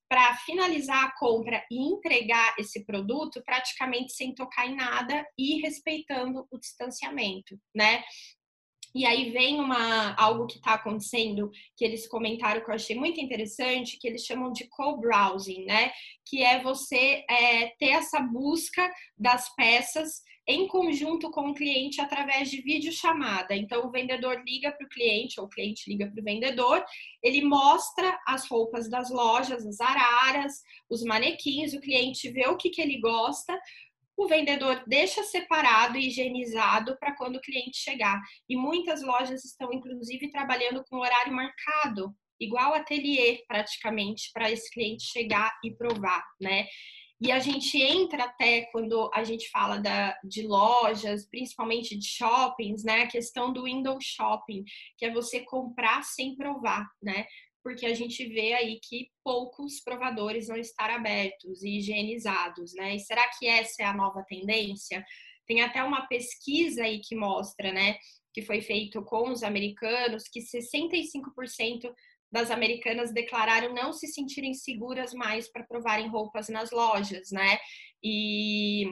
[0.07, 6.47] para finalizar a compra e entregar esse produto praticamente sem tocar em nada e respeitando
[6.53, 8.05] o distanciamento, né?
[8.95, 13.21] E aí vem uma algo que está acontecendo, que eles comentaram que eu achei muito
[13.21, 15.91] interessante, que eles chamam de co-browsing, né?
[16.25, 22.51] Que é você é, ter essa busca das peças em conjunto com o cliente através
[22.51, 23.57] de videochamada.
[23.57, 26.85] Então, o vendedor liga para o cliente, ou o cliente liga para o vendedor,
[27.23, 32.69] ele mostra as roupas das lojas, as araras, os manequins, o cliente vê o que,
[32.69, 33.59] que ele gosta,
[34.17, 38.21] o vendedor deixa separado e higienizado para quando o cliente chegar.
[38.49, 45.05] E muitas lojas estão, inclusive, trabalhando com horário marcado, igual ateliê, praticamente, para esse cliente
[45.05, 46.67] chegar e provar, né?
[47.21, 52.85] E a gente entra até quando a gente fala da, de lojas, principalmente de shoppings,
[52.85, 53.03] né?
[53.03, 54.65] A questão do window shopping,
[54.99, 57.25] que é você comprar sem provar, né?
[57.65, 62.95] Porque a gente vê aí que poucos provadores vão estar abertos e higienizados, né?
[62.95, 65.05] E será que essa é a nova tendência?
[65.47, 67.97] Tem até uma pesquisa aí que mostra, né?
[68.35, 71.91] Que foi feito com os americanos, que 65%
[72.31, 77.59] das americanas declararam não se sentirem seguras mais para provarem roupas nas lojas, né?
[78.03, 78.85] E,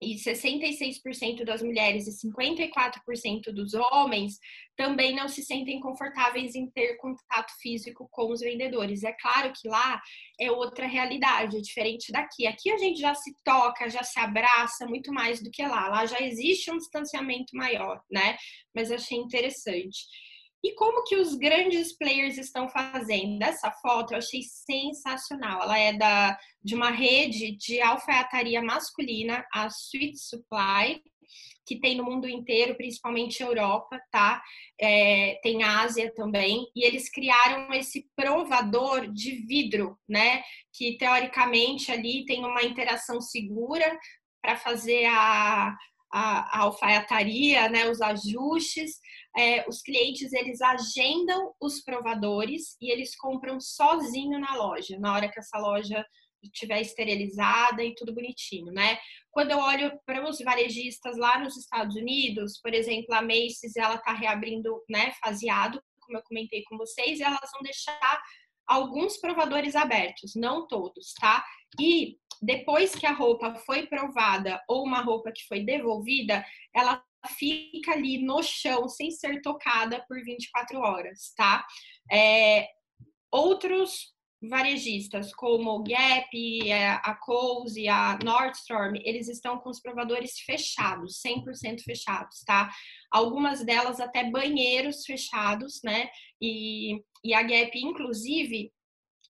[0.00, 4.38] e 66% das mulheres e 54% dos homens
[4.76, 9.02] também não se sentem confortáveis em ter contato físico com os vendedores.
[9.02, 10.00] É claro que lá
[10.40, 12.46] é outra realidade, é diferente daqui.
[12.46, 15.88] Aqui a gente já se toca, já se abraça muito mais do que lá.
[15.88, 18.36] Lá já existe um distanciamento maior, né?
[18.72, 20.06] Mas achei interessante.
[20.62, 23.42] E como que os grandes players estão fazendo?
[23.42, 25.62] Essa foto eu achei sensacional.
[25.62, 31.00] Ela é da, de uma rede de alfaiataria masculina, a Sweet Supply,
[31.64, 34.42] que tem no mundo inteiro, principalmente Europa, tá?
[34.80, 40.42] É, tem Ásia também, e eles criaram esse provador de vidro, né?
[40.72, 43.98] Que teoricamente ali tem uma interação segura
[44.40, 45.76] para fazer a,
[46.12, 47.88] a, a alfaiataria, né?
[47.88, 49.00] Os ajustes
[49.36, 55.30] é, os clientes eles agendam os provadores e eles compram sozinho na loja, na hora
[55.30, 56.04] que essa loja
[56.42, 58.98] estiver esterilizada e tudo bonitinho, né?
[59.30, 63.96] Quando eu olho para os varejistas lá nos Estados Unidos, por exemplo, a Macy's, ela
[63.96, 68.22] está reabrindo, né, faseado, como eu comentei com vocês, e elas vão deixar
[68.68, 71.44] alguns provadores abertos, não todos, tá?
[71.80, 77.02] E depois que a roupa foi provada ou uma roupa que foi devolvida, ela
[77.36, 81.66] fica ali no chão sem ser tocada por 24 horas, tá?
[82.10, 82.68] É,
[83.32, 91.20] outros varejistas, como Gap, é, a Kohl's a Nordstrom, eles estão com os provadores fechados,
[91.20, 92.70] 100% fechados, tá?
[93.10, 96.08] Algumas delas até banheiros fechados, né?
[96.40, 98.72] E, e a Gap, inclusive,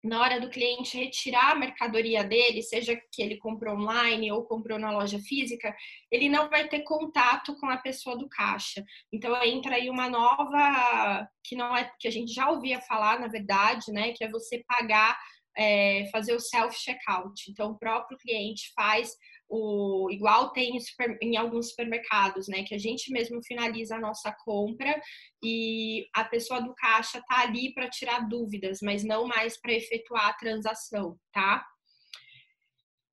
[0.08, 4.80] na hora do cliente retirar a mercadoria dele, seja que ele comprou online ou comprou
[4.80, 5.76] na loja física,
[6.12, 8.84] ele não vai ter contato com a pessoa do caixa.
[9.12, 13.28] Então entra aí uma nova que não é que a gente já ouvia falar, na
[13.28, 15.18] verdade, né, que é você pagar
[15.58, 17.50] é, fazer o self checkout.
[17.50, 19.12] Então o próprio cliente faz
[19.50, 20.78] o igual tem
[21.22, 22.64] em alguns supermercados, né?
[22.64, 25.00] Que a gente mesmo finaliza a nossa compra
[25.44, 30.28] e a pessoa do caixa tá ali para tirar dúvidas, mas não mais para efetuar
[30.28, 31.66] a transação, tá?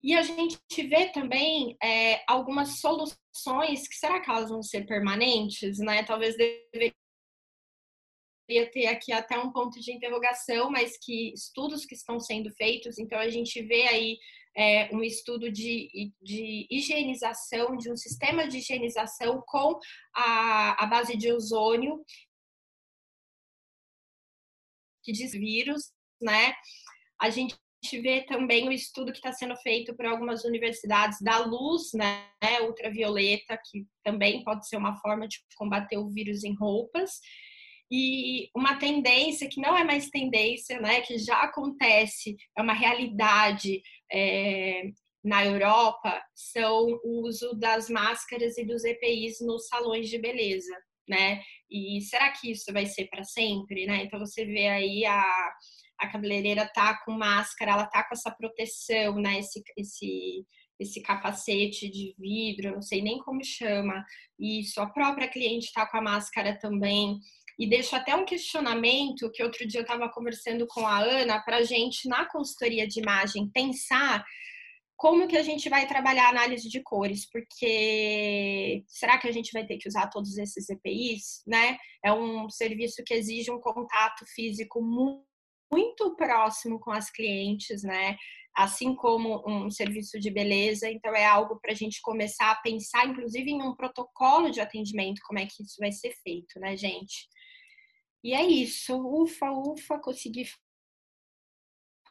[0.03, 5.79] E a gente vê também é, algumas soluções que será que elas vão ser permanentes,
[5.79, 6.03] né?
[6.05, 6.93] Talvez deveria
[8.71, 13.19] ter aqui até um ponto de interrogação, mas que estudos que estão sendo feitos, então
[13.19, 14.19] a gente vê aí
[14.57, 19.79] é, um estudo de, de higienização, de um sistema de higienização com
[20.15, 22.05] a, a base de ozônio,
[25.03, 26.55] que diz vírus, né?
[27.21, 27.57] A gente
[28.01, 32.27] vê também o estudo que está sendo feito por algumas universidades da luz, né,
[32.63, 37.21] ultravioleta, que também pode ser uma forma de combater o vírus em roupas.
[37.91, 43.83] E uma tendência que não é mais tendência, né, que já acontece, é uma realidade
[44.13, 44.85] é,
[45.25, 50.75] na Europa, são o uso das máscaras e dos EPIs nos salões de beleza,
[51.09, 51.43] né?
[51.71, 54.05] E será que isso vai ser para sempre, né?
[54.05, 55.25] Então você vê aí a,
[55.99, 59.39] a cabeleireira tá com máscara, ela tá com essa proteção, né?
[59.39, 60.45] Esse, esse,
[60.79, 64.05] esse capacete de vidro, não sei nem como chama,
[64.39, 67.19] isso, a própria cliente tá com a máscara também.
[67.59, 71.59] E deixo até um questionamento que outro dia eu estava conversando com a Ana para
[71.59, 74.25] a gente, na consultoria de imagem, pensar
[74.97, 79.53] como que a gente vai trabalhar a análise de cores, porque será que a gente
[79.53, 81.77] vai ter que usar todos esses EPIs, né?
[82.05, 85.25] É um serviço que exige um contato físico muito
[85.73, 88.17] muito próximo com as clientes, né?
[88.55, 93.07] Assim como um serviço de beleza, então é algo para a gente começar a pensar,
[93.07, 97.29] inclusive, em um protocolo de atendimento, como é que isso vai ser feito, né, gente?
[98.25, 98.97] E é isso.
[98.97, 100.47] Ufa, ufa, consegui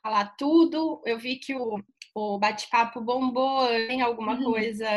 [0.01, 1.01] falar tudo.
[1.05, 1.83] Eu vi que o,
[2.13, 3.67] o bate-papo bombou.
[3.87, 4.43] Tem alguma uhum.
[4.43, 4.87] coisa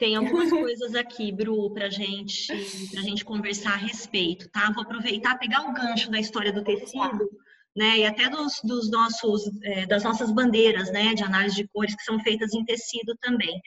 [0.00, 4.72] tem algumas coisas aqui, Bru, para gente, a gente conversar a respeito, tá?
[4.72, 7.28] Vou aproveitar, pegar o gancho da história do tecido,
[7.76, 7.98] né?
[7.98, 11.12] E até dos, dos nossos, é, das nossas bandeiras, né?
[11.12, 13.60] De análise de cores que são feitas em tecido também.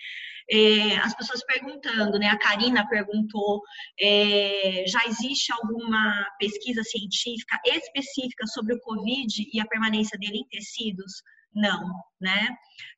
[0.51, 2.27] É, as pessoas perguntando, né?
[2.27, 3.61] A Karina perguntou:
[3.99, 10.47] é, já existe alguma pesquisa científica específica sobre o Covid e a permanência dele em
[10.47, 11.23] tecidos?
[11.55, 12.49] Não, né?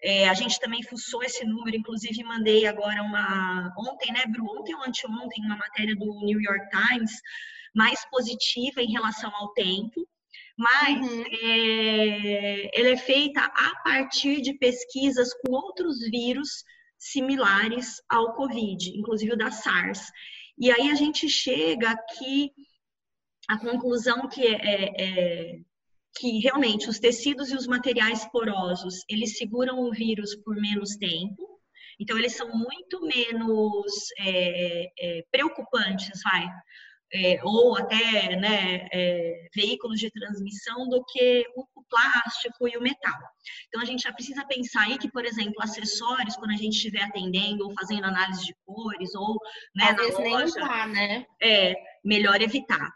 [0.01, 4.45] É, a gente também fuçou esse número, inclusive mandei agora uma ontem, né, Bru?
[4.57, 7.11] Ontem ou anteontem, uma matéria do New York Times
[7.75, 10.07] mais positiva em relação ao tempo,
[10.57, 11.23] mas uhum.
[11.43, 16.63] é, ela é feita a partir de pesquisas com outros vírus
[16.97, 20.11] similares ao Covid, inclusive o da SARS.
[20.57, 22.51] E aí a gente chega aqui
[23.47, 25.59] à conclusão que é, é, é
[26.17, 31.59] que realmente os tecidos e os materiais porosos, eles seguram o vírus por menos tempo,
[31.99, 36.47] então eles são muito menos é, é, preocupantes, vai,
[37.13, 43.13] é, ou até né, é, veículos de transmissão do que o, plástico e o metal.
[43.67, 47.03] Então a gente já precisa pensar aí que, por exemplo, acessórios, quando a gente estiver
[47.03, 49.39] atendendo ou fazendo análise de cores, ou
[49.75, 51.25] né, na loja, usar, né?
[51.41, 52.91] é melhor evitar.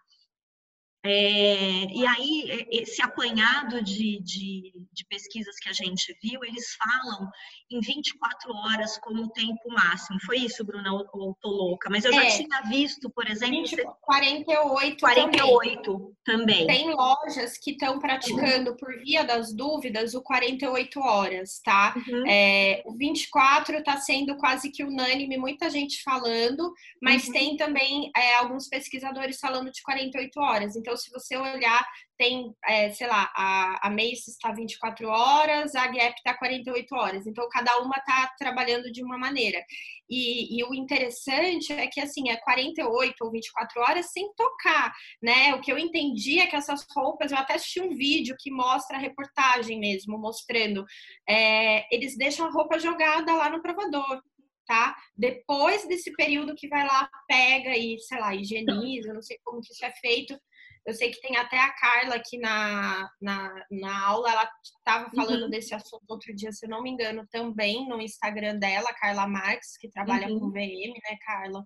[1.06, 6.76] É, e aí, é, esse apanhado de, de, de, pesquisas que a gente viu, eles
[6.76, 7.30] falam
[7.72, 10.20] em 24 horas como o tempo máximo.
[10.26, 11.90] Foi isso, Bruna, ou, ou tô louca?
[11.90, 13.50] Mas eu já é, tinha visto, por exemplo...
[13.50, 16.66] 20, 48 48 também.
[16.66, 16.68] também.
[16.68, 21.96] Tem lojas que estão praticando, por via das dúvidas, o 48 horas, tá?
[21.96, 22.28] Uhum.
[22.28, 27.34] É, o 24 está sendo quase que unânime, muita gente falando, mas uhum.
[27.34, 30.76] tem também é, alguns pesquisadores falando de 48 horas.
[30.76, 31.88] Então, então, se você olhar,
[32.18, 37.28] tem, é, sei lá, a, a Mace está 24 horas, a Gap está 48 horas.
[37.28, 39.64] Então, cada uma está trabalhando de uma maneira.
[40.10, 45.54] E, e, o interessante é que, assim, é 48 ou 24 horas sem tocar, né?
[45.54, 48.98] O que eu entendi é que essas roupas, eu até assisti um vídeo que mostra
[48.98, 50.84] a reportagem mesmo, mostrando,
[51.28, 54.22] é, eles deixam a roupa jogada lá no provador.
[54.66, 54.96] Tá?
[55.18, 59.74] Depois desse período que vai lá, pega e, sei lá, higieniza, não sei como que
[59.74, 60.40] isso é feito,
[60.86, 65.44] eu sei que tem até a Carla aqui na, na, na aula, ela estava falando
[65.44, 65.50] uhum.
[65.50, 69.78] desse assunto outro dia, se eu não me engano, também no Instagram dela, Carla Marques,
[69.78, 70.40] que trabalha uhum.
[70.40, 71.66] com VM, né, Carla?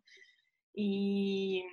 [0.75, 1.63] E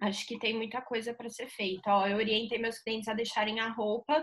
[0.00, 1.90] acho que tem muita coisa para ser feita.
[1.90, 4.22] Ó, eu orientei meus clientes a deixarem a roupa.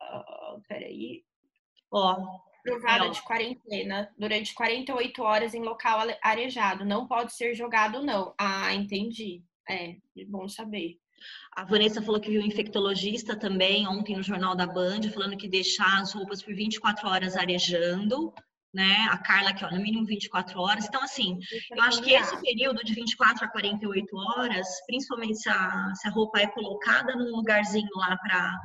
[0.00, 1.24] Uh, peraí.
[1.90, 2.16] Ó.
[2.62, 6.82] Provada de quarentena durante 48 horas em local arejado.
[6.82, 8.34] Não pode ser jogado, não.
[8.38, 9.42] Ah, entendi.
[9.68, 10.98] É, bom saber.
[11.52, 15.48] A Vanessa falou que viu um infectologista também ontem no Jornal da Band, falando que
[15.48, 18.32] deixar as roupas por 24 horas arejando,
[18.74, 19.06] né?
[19.10, 20.86] A Carla aqui, ó, no mínimo 24 horas.
[20.86, 21.38] Então, assim,
[21.70, 26.10] eu acho que esse período de 24 a 48 horas, principalmente se a, se a
[26.10, 28.60] roupa é colocada num lugarzinho lá para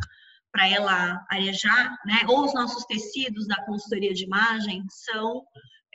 [0.52, 2.22] para ela arejar, né?
[2.28, 5.44] Ou os nossos tecidos da consultoria de imagem são,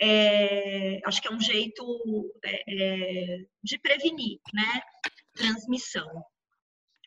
[0.01, 1.85] é, acho que é um jeito
[2.45, 4.81] é, é, de prevenir, né?
[5.35, 6.07] Transmissão.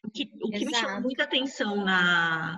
[0.08, 2.58] O que, o que me chamou muita atenção na,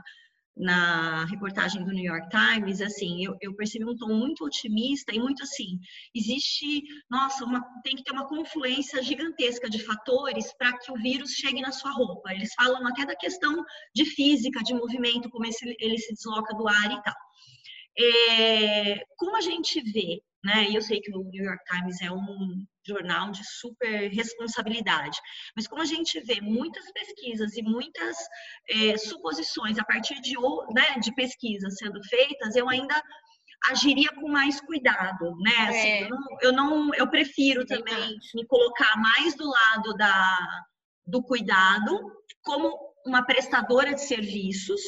[0.55, 5.19] na reportagem do New York Times, assim, eu, eu, percebi um tom muito otimista e
[5.19, 5.79] muito assim,
[6.13, 11.31] existe, nossa, uma, tem que ter uma confluência gigantesca de fatores para que o vírus
[11.31, 12.31] chegue na sua roupa.
[12.31, 13.63] Eles falam até da questão
[13.95, 17.15] de física, de movimento, como esse, ele se desloca do ar e tal.
[17.97, 20.69] É, como a gente vê né?
[20.69, 25.17] E eu sei que o New York Times é um jornal de super responsabilidade,
[25.55, 28.17] mas como a gente vê muitas pesquisas e muitas
[28.69, 30.33] é, suposições a partir de,
[30.73, 33.01] né, de pesquisas sendo feitas, eu ainda
[33.67, 35.55] agiria com mais cuidado, né?
[35.67, 36.03] Assim, é.
[36.03, 40.65] eu, não, eu, não, eu prefiro também me colocar mais do lado da,
[41.05, 41.99] do cuidado
[42.41, 42.73] como
[43.05, 44.81] uma prestadora de serviços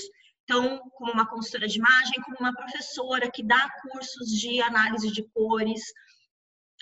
[0.44, 5.24] então, como uma consultora de imagem, como uma professora que dá cursos de análise de
[5.30, 5.82] cores,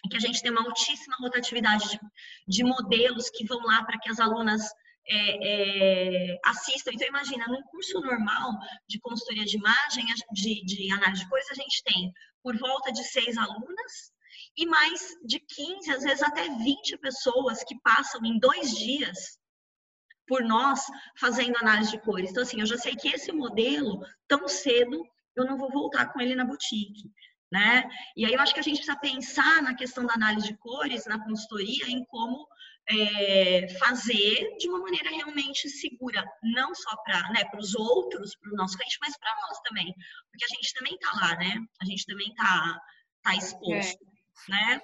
[0.09, 1.99] que a gente tem uma altíssima rotatividade de,
[2.47, 4.63] de modelos que vão lá para que as alunas
[5.07, 6.91] é, é, assistam.
[6.93, 8.53] Então, imagina, num curso normal
[8.87, 13.03] de consultoria de imagem, de, de análise de cores, a gente tem por volta de
[13.03, 14.13] seis alunas
[14.55, 19.37] e mais de 15, às vezes até 20 pessoas que passam em dois dias
[20.29, 20.85] por nós
[21.19, 22.29] fazendo análise de cores.
[22.29, 25.03] Então, assim, eu já sei que esse modelo, tão cedo,
[25.35, 27.11] eu não vou voltar com ele na boutique.
[27.51, 27.89] Né?
[28.15, 31.07] E aí eu acho que a gente precisa pensar na questão da análise de cores
[31.07, 32.47] na consultoria em como
[32.87, 38.55] é, fazer de uma maneira realmente segura, não só para né, os outros, para o
[38.55, 39.91] nosso cliente, mas para nós também,
[40.29, 41.55] porque a gente também está lá, né?
[41.81, 42.79] A gente também está
[43.23, 44.05] tá exposto,
[44.47, 44.51] é.
[44.51, 44.81] né?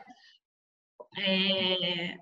[1.18, 2.18] É,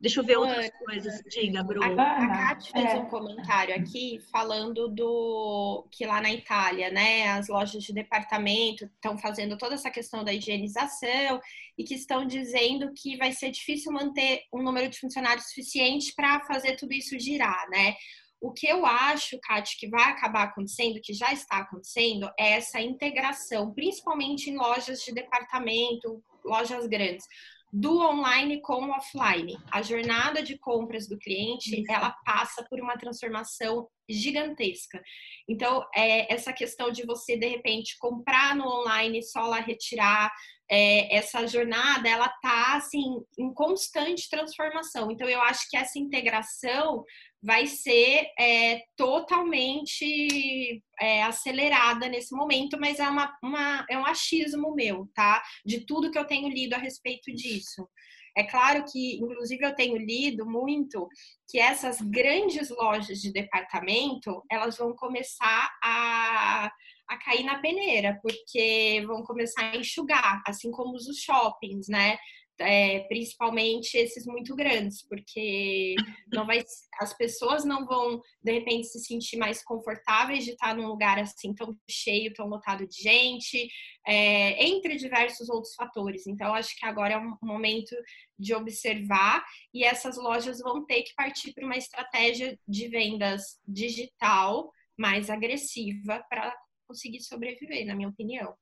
[0.00, 1.20] Deixa eu ver outras coisas.
[1.28, 2.00] Diga, Bruno.
[2.00, 2.98] A, a Kátia fez é.
[2.98, 9.18] um comentário aqui falando do que lá na Itália, né, as lojas de departamento estão
[9.18, 11.40] fazendo toda essa questão da higienização
[11.76, 16.40] e que estão dizendo que vai ser difícil manter um número de funcionários suficiente para
[16.46, 17.96] fazer tudo isso girar, né?
[18.40, 22.80] O que eu acho, Kátia, que vai acabar acontecendo, que já está acontecendo, é essa
[22.80, 27.26] integração, principalmente em lojas de departamento, lojas grandes
[27.72, 29.56] do online com o offline.
[29.70, 35.02] A jornada de compras do cliente, ela passa por uma transformação gigantesca.
[35.48, 40.32] Então, é, essa questão de você, de repente, comprar no online, só lá retirar,
[40.70, 45.10] é, essa jornada, ela tá, assim, em constante transformação.
[45.10, 47.04] Então, eu acho que essa integração
[47.42, 54.74] vai ser é, totalmente é, acelerada nesse momento, mas é, uma, uma, é um achismo
[54.74, 55.42] meu, tá?
[55.64, 57.88] De tudo que eu tenho lido a respeito disso.
[58.36, 61.08] É claro que, inclusive, eu tenho lido muito
[61.48, 66.70] que essas grandes lojas de departamento, elas vão começar a,
[67.08, 72.16] a cair na peneira, porque vão começar a enxugar, assim como os shoppings, né?
[72.60, 75.94] É, principalmente esses muito grandes, porque
[76.32, 76.62] não vai,
[77.00, 81.54] as pessoas não vão de repente se sentir mais confortáveis de estar num lugar assim
[81.54, 83.68] tão cheio, tão lotado de gente,
[84.06, 86.26] é, entre diversos outros fatores.
[86.26, 87.94] Então, acho que agora é um momento
[88.38, 94.70] de observar e essas lojas vão ter que partir para uma estratégia de vendas digital
[94.96, 96.54] mais agressiva para
[96.86, 98.54] conseguir sobreviver, na minha opinião.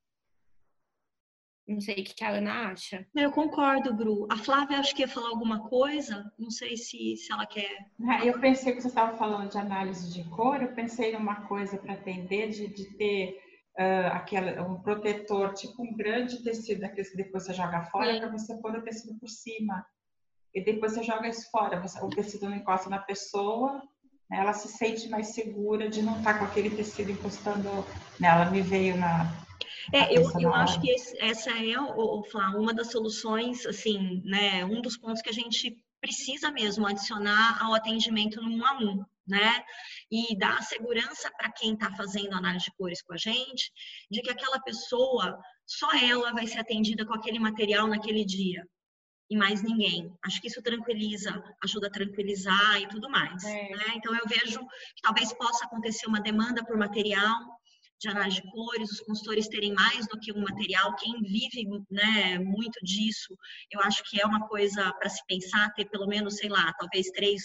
[1.69, 3.05] Não sei o que a Ana acha.
[3.15, 4.27] Eu concordo, Bru.
[4.31, 6.33] A Flávia acho que ia falar alguma coisa.
[6.39, 7.89] Não sei se, se ela quer.
[8.01, 10.63] É, eu pensei que você estava falando de análise de cor.
[10.63, 13.41] Eu pensei numa coisa para atender de, de ter
[13.77, 18.31] uh, aquela, um protetor, tipo um grande tecido, daqueles que depois você joga fora, para
[18.31, 19.85] você pôr o tecido por cima.
[20.55, 21.81] E depois você joga isso fora.
[21.81, 23.83] Você, o tecido não encosta na pessoa,
[24.31, 24.39] né?
[24.39, 27.69] ela se sente mais segura de não estar tá com aquele tecido encostando
[28.21, 28.51] nela.
[28.53, 29.46] Me veio na,
[29.93, 34.65] é, eu, eu acho que esse, essa é, o, Flá, uma das soluções, assim, né,
[34.65, 39.05] um dos pontos que a gente precisa mesmo adicionar ao atendimento no um a um,
[39.27, 39.65] né?
[40.11, 43.73] E dar segurança para quem está fazendo análise de cores com a gente,
[44.11, 48.65] de que aquela pessoa, só ela vai ser atendida com aquele material naquele dia.
[49.29, 50.17] E mais ninguém.
[50.25, 53.43] Acho que isso tranquiliza, ajuda a tranquilizar e tudo mais.
[53.43, 53.71] É.
[53.71, 53.85] Né?
[53.97, 57.56] Então, eu vejo que talvez possa acontecer uma demanda por material,
[57.99, 60.95] de análise de cores, os consultores terem mais do que um material.
[60.97, 63.37] Quem vive né, muito disso,
[63.71, 67.11] eu acho que é uma coisa para se pensar, ter pelo menos, sei lá, talvez
[67.11, 67.43] três,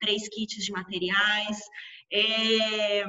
[0.00, 1.58] três kits de materiais.
[2.12, 3.04] É...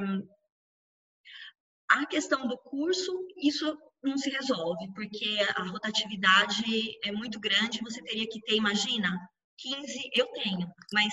[1.88, 6.64] A questão do curso, isso não se resolve, porque a rotatividade
[7.04, 9.16] é muito grande, você teria que ter, imagina,
[9.58, 11.12] 15, eu tenho, mas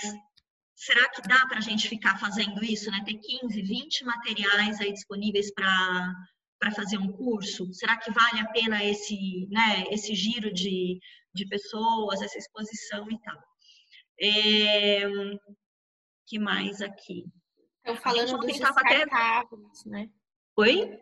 [0.80, 3.02] será que dá para a gente ficar fazendo isso, né?
[3.04, 6.14] Ter 15, 20 materiais aí disponíveis para
[6.58, 7.72] para fazer um curso?
[7.72, 11.00] Será que vale a pena esse, né, esse giro de,
[11.32, 13.38] de pessoas, essa exposição e tal?
[14.20, 15.08] É,
[16.26, 17.24] que mais aqui?
[17.78, 19.88] Estão falando dos descartáveis, até...
[19.88, 20.10] né?
[20.58, 21.00] Oi?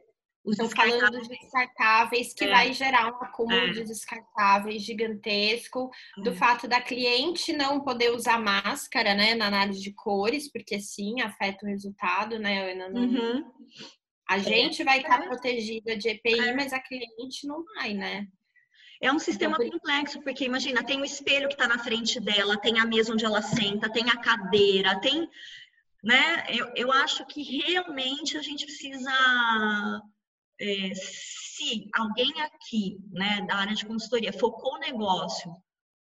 [0.49, 2.49] Os Estão falando dos descartáveis, que é.
[2.49, 3.71] vai gerar um acúmulo é.
[3.71, 6.35] de descartáveis gigantesco, do é.
[6.35, 11.67] fato da cliente não poder usar máscara, né, na análise de cores, porque sim, afeta
[11.67, 12.89] o resultado, né, Ana?
[12.99, 13.45] Uhum.
[14.27, 14.41] A é.
[14.41, 16.55] gente vai estar protegida de EPI, é.
[16.55, 18.27] mas a cliente não vai, né?
[19.03, 22.57] É um sistema então, complexo, porque imagina, tem o espelho que está na frente dela,
[22.57, 25.29] tem a mesa onde ela senta, tem a cadeira, tem.
[26.03, 26.47] Né?
[26.49, 29.13] Eu, eu acho que realmente a gente precisa
[30.61, 35.55] é, se alguém aqui, né, da área de consultoria, focou o negócio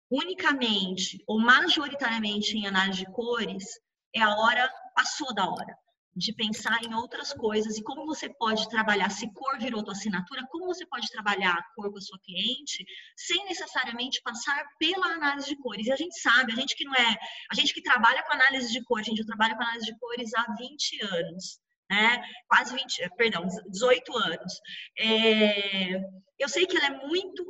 [0.09, 3.65] unicamente ou majoritariamente em análise de cores,
[4.13, 5.77] é a hora, passou da hora
[6.15, 10.45] de pensar em outras coisas e como você pode trabalhar, se cor virou tua assinatura,
[10.49, 12.83] como você pode trabalhar a cor com a sua cliente
[13.15, 15.87] sem necessariamente passar pela análise de cores.
[15.87, 17.17] E a gente sabe, a gente que não é,
[17.51, 20.53] a gente que trabalha com análise de cores, gente trabalha com análise de cores há
[20.57, 21.59] 20 anos
[21.89, 22.21] né?
[22.47, 24.61] Quase 20, perdão, 18 anos.
[24.97, 25.99] É,
[26.37, 27.43] eu sei que ela é muito,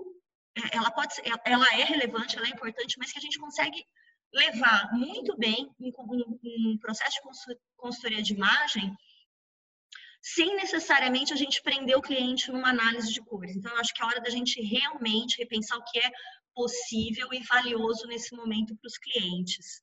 [0.58, 3.84] é, ela pode ser, ela é relevante, ela é importante, mas que a gente consegue
[4.34, 8.96] levar muito bem um, processo de consultoria de imagem
[10.22, 13.56] sem necessariamente a gente prender o cliente numa análise de cores.
[13.56, 16.12] Então, eu acho que é hora da gente realmente repensar o que é
[16.54, 19.82] possível e valioso nesse momento para os clientes.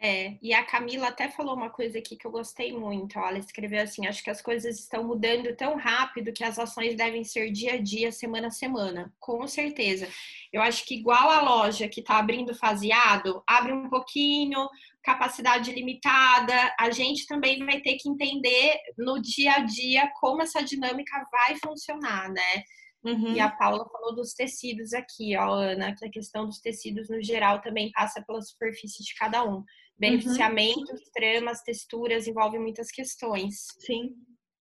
[0.00, 3.18] É, e a Camila até falou uma coisa aqui que eu gostei muito.
[3.18, 7.24] Ela escreveu assim: acho que as coisas estão mudando tão rápido que as ações devem
[7.24, 9.12] ser dia a dia, semana a semana.
[9.18, 10.08] Com certeza.
[10.52, 14.68] Eu acho que, igual a loja que está abrindo faseado, abre um pouquinho,
[15.02, 20.62] capacidade limitada, a gente também vai ter que entender no dia a dia como essa
[20.62, 22.62] dinâmica vai funcionar, né?
[23.04, 23.32] Uhum.
[23.32, 27.22] E a Paula falou dos tecidos aqui, ó, Ana, que a questão dos tecidos no
[27.22, 29.64] geral também passa pela superfície de cada um.
[29.98, 30.98] Beneficiamento, uhum.
[31.12, 33.66] tramas, texturas, envolve muitas questões.
[33.80, 34.14] Sim,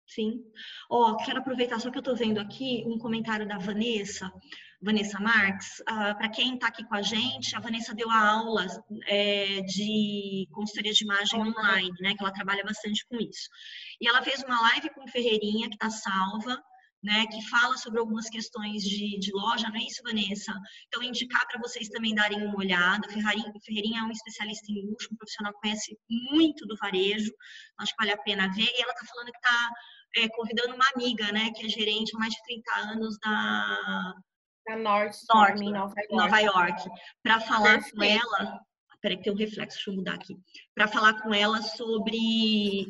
[0.07, 0.41] sim.
[0.91, 4.31] Ó, oh, quero aproveitar só que eu tô vendo aqui um comentário da Vanessa,
[4.81, 5.81] Vanessa Marques.
[5.81, 8.67] Uh, ah, Para quem está aqui com a gente, a Vanessa deu a aula
[9.09, 12.15] é, de consultoria de imagem online, né?
[12.15, 13.49] Que ela trabalha bastante com isso.
[14.01, 16.63] E ela fez uma live com Ferreirinha, que está salva
[17.05, 20.59] né, que fala sobre algumas questões de, de loja, não é isso, Vanessa?
[20.89, 23.07] Então, indicar para vocês também darem uma olhada.
[23.09, 27.31] Ferreirinha, Ferreirinha é um especialista em luxo, um profissional que conhece muito do varejo,
[27.79, 28.63] acho que vale a pena ver.
[28.63, 29.71] E ela está falando que está
[30.17, 34.15] é, convidando uma amiga, né, que é gerente há mais de 30 anos da...
[34.67, 36.83] Da North, North em Nova York, Nova York
[37.23, 37.97] para falar Perfeito.
[37.97, 38.61] com ela...
[39.03, 40.35] Peraí que tem um reflexo, deixa eu mudar aqui.
[40.75, 42.87] Para falar com ela sobre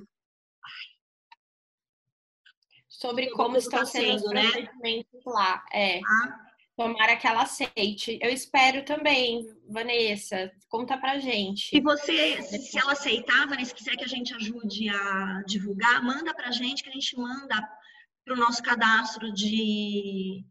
[3.05, 4.51] sobre como estão tá sendo, os né?
[4.51, 5.63] procedimentos lá.
[5.71, 6.01] É.
[6.01, 6.41] Ah.
[6.77, 8.19] Tomara que ela aceite.
[8.21, 10.51] Eu espero também, Vanessa.
[10.69, 11.69] Conta pra gente.
[11.77, 16.51] E você, se ela aceitar, Vanessa, quiser que a gente ajude a divulgar, manda pra
[16.51, 17.57] gente que a gente manda
[18.25, 20.43] pro nosso cadastro de,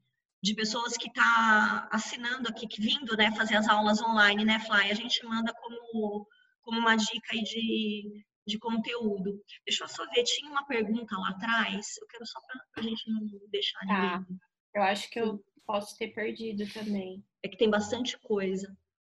[0.41, 4.91] de pessoas que tá assinando aqui, que vindo, né, fazer as aulas online, né, Fly?
[4.91, 6.25] A gente manda como,
[6.61, 9.41] como uma dica aí de, de conteúdo.
[9.65, 13.09] Deixa eu só ver, tinha uma pergunta lá atrás, eu quero só para a gente
[13.09, 14.19] não deixar tá.
[14.19, 14.39] ninguém.
[14.75, 17.23] Eu acho que eu posso ter perdido também.
[17.41, 18.75] É que tem bastante coisa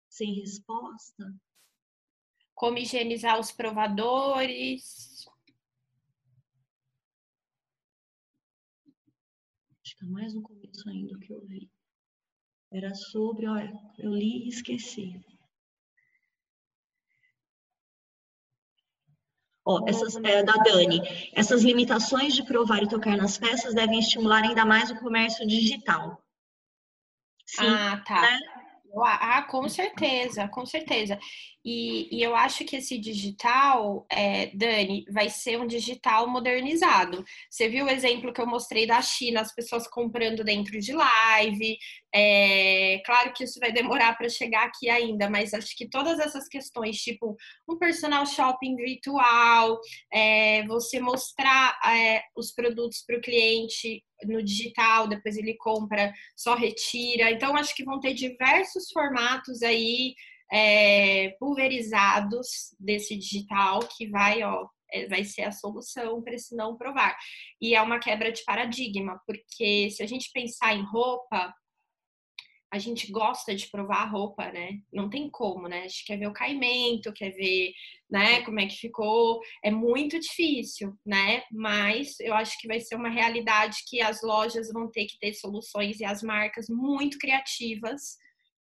[0.10, 1.34] sem resposta.
[2.54, 5.26] Como higienizar os provadores.
[9.84, 11.70] Acho que é mais no começo ainda que eu vi.
[12.72, 15.24] Era sobre, olha, eu li e esqueci.
[19.68, 21.02] Ó, essas, é, da Dani.
[21.34, 26.24] Essas limitações de provar e tocar nas peças devem estimular ainda mais o comércio digital.
[27.46, 28.22] Sim, ah, tá.
[28.22, 28.40] Né?
[29.04, 31.20] Ah, com certeza, com certeza.
[31.64, 37.26] E, e eu acho que esse digital, é, Dani, vai ser um digital modernizado.
[37.50, 41.78] Você viu o exemplo que eu mostrei da China, as pessoas comprando dentro de live.
[42.20, 46.48] É, claro que isso vai demorar para chegar aqui ainda, mas acho que todas essas
[46.48, 47.38] questões, tipo
[47.70, 49.80] um personal shopping virtual,
[50.12, 56.56] é, você mostrar é, os produtos para o cliente no digital, depois ele compra, só
[56.56, 57.30] retira.
[57.30, 60.16] Então, acho que vão ter diversos formatos aí
[60.52, 66.76] é, pulverizados desse digital que vai, ó, é, vai ser a solução para esse não
[66.76, 67.16] provar.
[67.62, 71.54] E é uma quebra de paradigma, porque se a gente pensar em roupa,
[72.78, 74.80] a gente gosta de provar a roupa, né?
[74.94, 75.80] Não tem como, né?
[75.80, 77.74] A gente quer ver o caimento, quer ver,
[78.10, 79.42] né, como é que ficou.
[79.64, 81.44] É muito difícil, né?
[81.52, 85.34] Mas eu acho que vai ser uma realidade que as lojas vão ter que ter
[85.34, 88.18] soluções e as marcas muito criativas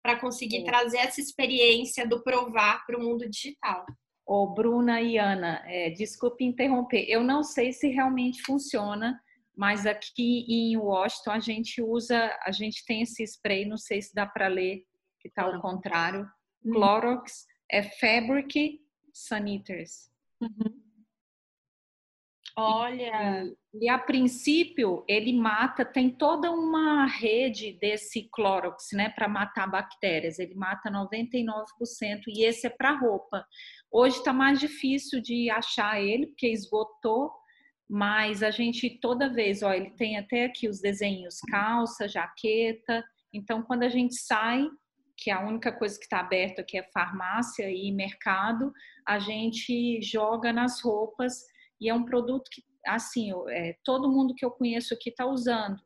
[0.01, 3.85] para conseguir trazer essa experiência do provar para o mundo digital.
[4.23, 9.19] Ô, Bruna e Ana, é, desculpe interromper, eu não sei se realmente funciona,
[9.57, 14.13] mas aqui em Washington a gente usa, a gente tem esse spray, não sei se
[14.13, 14.83] dá para ler,
[15.19, 16.27] que está ao contrário,
[16.63, 16.71] hum.
[16.71, 18.79] Clorox, é Fabric
[19.13, 20.11] Sanitars.
[20.41, 20.85] Uhum.
[22.57, 23.43] Olha.
[23.73, 29.69] E, e, a princípio ele mata, tem toda uma rede desse Clorox, né, para matar
[29.69, 30.39] bactérias.
[30.39, 33.45] Ele mata 99% e esse é para roupa.
[33.91, 37.31] Hoje está mais difícil de achar ele porque esgotou,
[37.89, 43.03] mas a gente toda vez, ó, ele tem até aqui os desenhos calça, jaqueta.
[43.33, 44.67] Então quando a gente sai
[45.17, 48.73] que a única coisa que está aberta aqui é farmácia e mercado,
[49.07, 51.45] a gente joga nas roupas
[51.79, 55.79] e é um produto que, assim, é, todo mundo que eu conheço aqui está usando.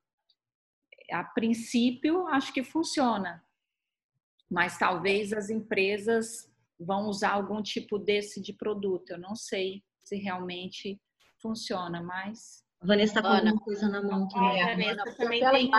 [1.11, 3.43] A princípio, acho que funciona,
[4.49, 9.11] mas talvez as empresas vão usar algum tipo desse de produto.
[9.11, 10.99] Eu não sei se realmente
[11.41, 12.63] funciona, mas.
[12.81, 14.59] A Vanessa está com alguma coisa na mão também.
[14.59, 15.71] É, a Vanessa também tem...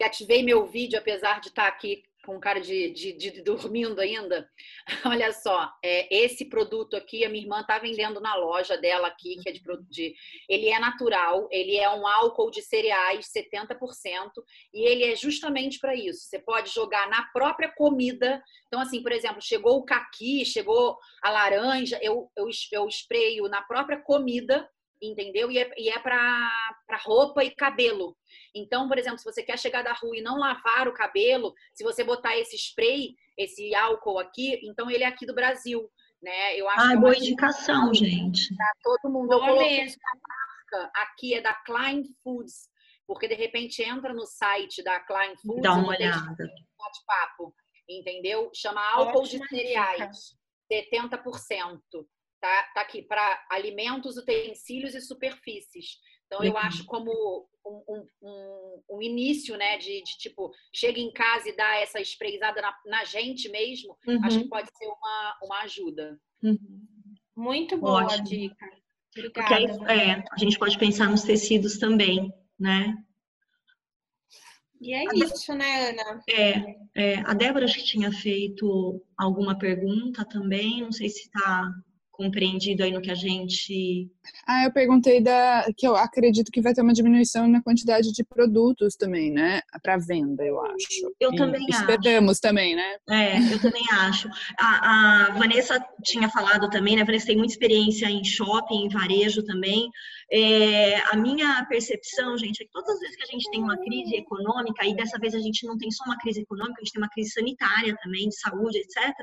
[0.00, 3.98] e ativei meu vídeo, apesar de estar tá aqui com cara de, de, de, dormindo
[4.00, 4.46] ainda.
[5.06, 9.36] Olha só, é, esse produto aqui, a minha irmã tá vendendo na loja dela aqui,
[9.42, 10.14] que é de, de
[10.46, 13.78] ele é natural, ele é um álcool de cereais 70%,
[14.74, 16.28] e ele é justamente para isso.
[16.28, 18.42] Você pode jogar na própria comida.
[18.66, 23.62] Então, assim, por exemplo, chegou o caqui, chegou a laranja, eu, eu, eu espreio na
[23.62, 24.68] própria comida
[25.00, 25.50] entendeu?
[25.50, 26.50] E é, e é para
[27.04, 28.16] roupa e cabelo.
[28.54, 31.84] Então, por exemplo, se você quer chegar da rua e não lavar o cabelo, se
[31.84, 35.88] você botar esse spray, esse álcool aqui, então ele é aqui do Brasil,
[36.22, 36.56] né?
[36.56, 38.54] Eu acho ah, boa indicação, gente.
[38.56, 39.32] Pra todo mundo.
[39.32, 42.68] Eu coloquei a marca aqui é da Klein Foods,
[43.06, 46.50] porque de repente entra no site da Klein Foods, dá uma olhada.
[46.78, 47.54] Bate-papo,
[47.88, 48.50] entendeu?
[48.54, 50.36] Chama álcool Ótima de cereais,
[50.70, 51.18] dica.
[51.22, 51.80] 70%.
[52.40, 55.98] Tá, tá aqui para alimentos, utensílios e superfícies.
[56.26, 57.10] Então, eu acho como
[57.66, 62.00] um, um, um, um início, né, de, de, tipo, chega em casa e dá essa
[62.00, 64.20] espreizada na, na gente mesmo, uhum.
[64.24, 66.20] acho que pode ser uma, uma ajuda.
[66.42, 66.84] Uhum.
[67.34, 68.24] Muito boa Ótimo.
[68.24, 68.66] dica.
[69.16, 69.78] Obrigada.
[69.78, 72.94] Porque é, a gente pode pensar nos tecidos também, né?
[74.80, 76.22] E é a isso, né, Ana?
[76.28, 81.72] É, é, a Débora acho que tinha feito alguma pergunta também, não sei se está
[82.18, 84.10] compreendido aí no que a gente.
[84.44, 88.24] Ah, eu perguntei da que eu acredito que vai ter uma diminuição na quantidade de
[88.24, 89.60] produtos também, né?
[89.80, 91.14] Para venda, eu acho.
[91.20, 92.40] Eu e também esperamos acho.
[92.40, 92.96] também, né?
[93.08, 94.28] É, eu também acho.
[94.58, 97.02] A, a, Vanessa tinha falado também, né?
[97.02, 99.88] A Vanessa tem muita experiência em shopping, em varejo também.
[100.30, 103.78] É, a minha percepção, gente, é que todas as vezes que a gente tem uma
[103.78, 106.92] crise econômica, e dessa vez a gente não tem só uma crise econômica, a gente
[106.92, 109.14] tem uma crise sanitária também, de saúde, etc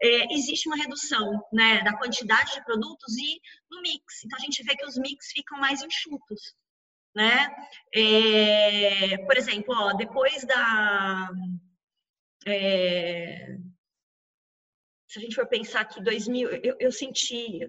[0.00, 3.40] é, existe uma redução né, da quantidade de produtos e
[3.70, 4.24] no mix.
[4.24, 6.54] Então, a gente vê que os mix ficam mais enxutos.
[7.14, 7.48] Né?
[7.94, 11.28] É, por exemplo, ó, depois da.
[12.46, 13.58] É,
[15.08, 17.68] se a gente for pensar que 2000, eu, eu senti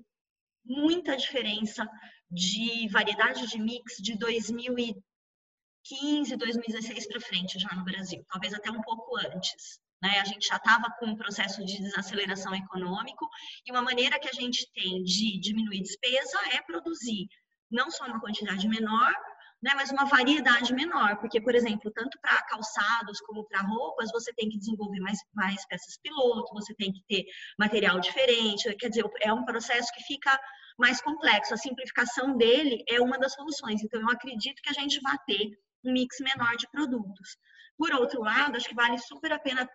[0.63, 1.89] muita diferença
[2.29, 8.81] de variedade de mix de 2015, 2016 para frente já no Brasil, talvez até um
[8.81, 9.81] pouco antes.
[10.01, 10.19] Né?
[10.19, 13.27] A gente já estava com um processo de desaceleração econômico
[13.65, 17.27] e uma maneira que a gente tem de diminuir despesa é produzir
[17.69, 19.13] não só uma quantidade menor,
[19.61, 24.33] né, mas uma variedade menor, porque, por exemplo, tanto para calçados como para roupas, você
[24.33, 27.25] tem que desenvolver mais, mais peças piloto, você tem que ter
[27.57, 30.39] material diferente, quer dizer, é um processo que fica
[30.77, 31.53] mais complexo.
[31.53, 33.83] A simplificação dele é uma das soluções.
[33.83, 35.51] Então, eu acredito que a gente vai ter
[35.83, 37.37] um mix menor de produtos.
[37.77, 39.69] Por outro lado, acho que vale super a pena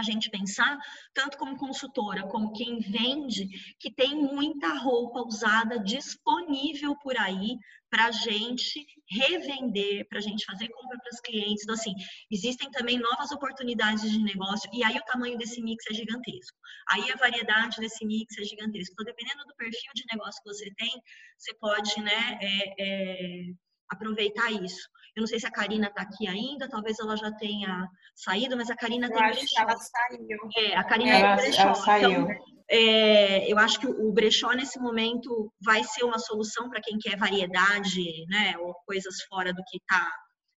[0.00, 0.78] a gente pensar,
[1.14, 7.56] tanto como consultora, como quem vende, que tem muita roupa usada disponível por aí
[7.90, 11.62] para a gente revender, para a gente fazer compra para os clientes.
[11.62, 11.94] Então, assim,
[12.30, 16.58] existem também novas oportunidades de negócio, e aí o tamanho desse mix é gigantesco.
[16.90, 18.92] Aí a variedade desse mix é gigantesca.
[18.92, 20.90] Então, dependendo do perfil de negócio que você tem,
[21.38, 23.42] você pode, né, é, é,
[23.88, 24.88] aproveitar isso.
[25.16, 28.68] Eu não sei se a Karina está aqui ainda, talvez ela já tenha saído, mas
[28.68, 29.54] a Karina eu tem acho brechó.
[29.54, 30.38] Que ela saiu.
[30.58, 31.62] É, a Karina é, ela, brechó.
[31.62, 32.10] Ela saiu.
[32.10, 36.98] Então, é, eu acho que o brechó nesse momento vai ser uma solução para quem
[36.98, 40.12] quer variedade, né, ou coisas fora do que está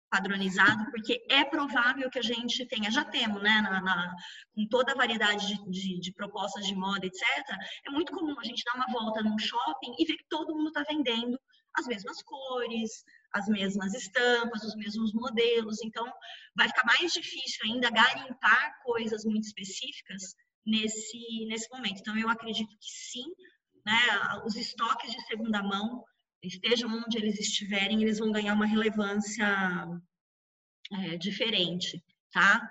[0.09, 4.15] padronizado, porque é provável que a gente tenha, já temos, né, na, na
[4.55, 7.21] com toda a variedade de, de, de, propostas de moda, etc.
[7.85, 10.69] É muito comum a gente dar uma volta num shopping e ver que todo mundo
[10.69, 11.37] está vendendo
[11.77, 13.03] as mesmas cores,
[13.37, 15.81] as mesmas estampas, os mesmos modelos.
[15.83, 16.05] Então,
[16.55, 20.35] vai ficar mais difícil ainda garimpar coisas muito específicas
[20.65, 21.99] nesse, nesse momento.
[21.99, 23.25] Então, eu acredito que sim,
[23.85, 26.03] né, os estoques de segunda mão,
[26.43, 29.47] estejam onde eles estiverem, eles vão ganhar uma relevância
[30.91, 32.69] é, diferente, tá?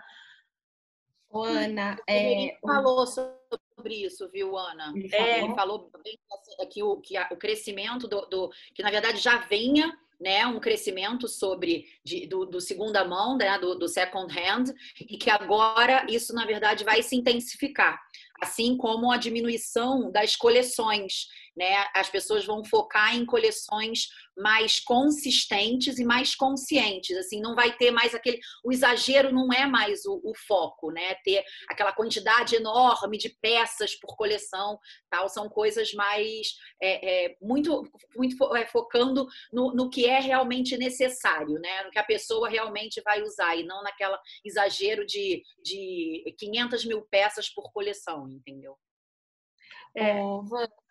[1.32, 2.56] Ana, é...
[2.62, 4.92] falou sobre isso, viu, Ana?
[4.94, 5.44] Ele falou, é...
[5.44, 9.18] ele falou bem assim, que, o, que a, o crescimento do, do, que na verdade
[9.18, 14.32] já venha né, um crescimento sobre de, do, do, segunda mão, né, do, do second
[14.32, 18.00] hand, e que agora isso na verdade vai se intensificar,
[18.40, 21.26] assim como a diminuição das coleções
[21.56, 21.86] né?
[21.94, 27.16] As pessoas vão focar em coleções mais consistentes e mais conscientes.
[27.16, 28.38] Assim, não vai ter mais aquele.
[28.62, 31.14] O exagero não é mais o, o foco, né?
[31.24, 34.78] Ter aquela quantidade enorme de peças por coleção,
[35.08, 36.48] tal, são coisas mais
[36.82, 37.82] é, é, muito,
[38.14, 41.84] muito é, focando no, no que é realmente necessário, né?
[41.84, 47.02] No que a pessoa realmente vai usar e não naquela exagero de, de 500 mil
[47.10, 48.76] peças por coleção, entendeu?
[49.96, 50.20] É.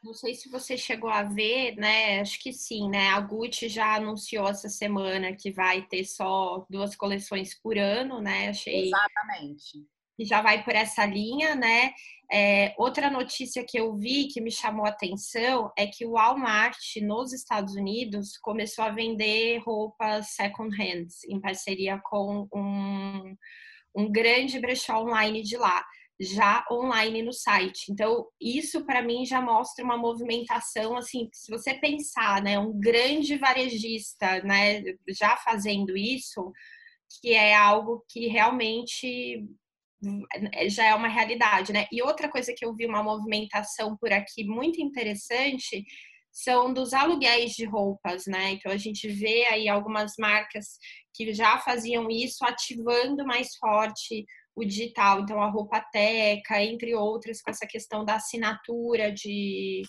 [0.04, 2.22] não sei se você chegou a ver, né?
[2.22, 3.10] Acho que sim, né?
[3.10, 8.50] A Gucci já anunciou essa semana que vai ter só duas coleções por ano, né?
[8.50, 8.88] Achei.
[8.88, 9.86] Exatamente.
[10.18, 11.94] Que já vai por essa linha, né?
[12.32, 16.78] É, outra notícia que eu vi que me chamou a atenção é que o Walmart
[17.04, 23.36] nos Estados Unidos começou a vender roupas second hand em parceria com um,
[23.96, 25.86] um grande brechó online de lá
[26.20, 27.92] já online no site.
[27.92, 33.38] Então, isso para mim já mostra uma movimentação assim, se você pensar, né, um grande
[33.38, 36.52] varejista, né, já fazendo isso,
[37.22, 39.46] que é algo que realmente
[40.68, 41.88] já é uma realidade, né?
[41.92, 45.84] E outra coisa que eu vi uma movimentação por aqui muito interessante
[46.32, 48.52] são dos aluguéis de roupas, né?
[48.52, 50.78] Então a gente vê aí algumas marcas
[51.14, 54.26] que já faziam isso ativando mais forte
[54.56, 59.82] o digital, então a roupa teca, entre outras, com essa questão da assinatura de,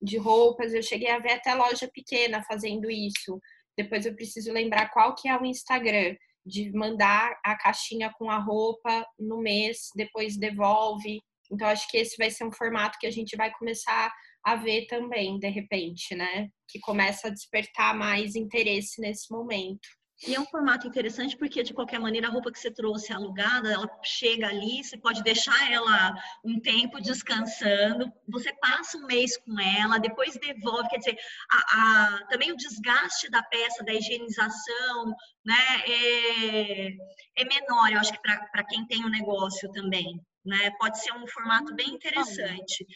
[0.00, 0.72] de roupas.
[0.72, 3.40] Eu cheguei a ver até loja pequena fazendo isso.
[3.76, 6.14] Depois eu preciso lembrar qual que é o Instagram,
[6.46, 11.20] de mandar a caixinha com a roupa no mês, depois devolve.
[11.50, 14.12] Então, acho que esse vai ser um formato que a gente vai começar
[14.44, 16.48] a ver também, de repente, né?
[16.68, 19.88] Que começa a despertar mais interesse nesse momento.
[20.26, 23.70] E é um formato interessante porque, de qualquer maneira, a roupa que você trouxe alugada,
[23.70, 29.60] ela chega ali, você pode deixar ela um tempo descansando, você passa um mês com
[29.60, 31.18] ela, depois devolve, quer dizer,
[31.50, 35.14] a, a, também o desgaste da peça, da higienização,
[35.44, 36.88] né, é,
[37.36, 40.70] é menor, eu acho que para quem tem o um negócio também né?
[40.78, 42.86] Pode ser um formato bem interessante.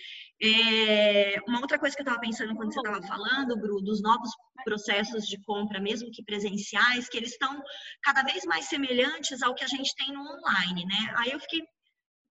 [0.40, 4.30] É, uma outra coisa que eu estava pensando quando você estava falando, Bru, dos novos
[4.64, 7.60] processos de compra, mesmo que presenciais, que eles estão
[8.02, 11.14] cada vez mais semelhantes ao que a gente tem no online, né?
[11.16, 11.62] Aí eu fiquei,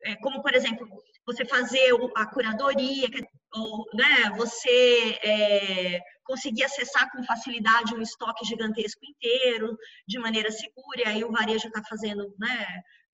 [0.04, 0.88] é, como por exemplo,
[1.26, 3.08] você fazer a curadoria,
[3.52, 9.76] ou, né, você é, conseguir acessar com facilidade um estoque gigantesco inteiro,
[10.06, 12.66] de maneira segura, e aí o varejo está fazendo, né?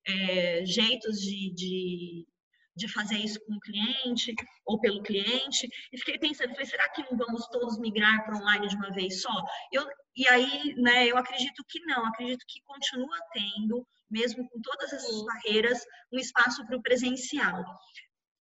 [0.07, 2.27] é, jeitos de, de,
[2.75, 4.33] de, fazer isso com o cliente
[4.65, 5.67] ou pelo cliente.
[5.91, 9.21] E fiquei pensando, falei, será que não vamos todos migrar para online de uma vez
[9.21, 9.33] só?
[9.71, 14.93] Eu, e aí, né, eu acredito que não, acredito que continua tendo, mesmo com todas
[14.93, 17.63] essas barreiras, um espaço para o presencial.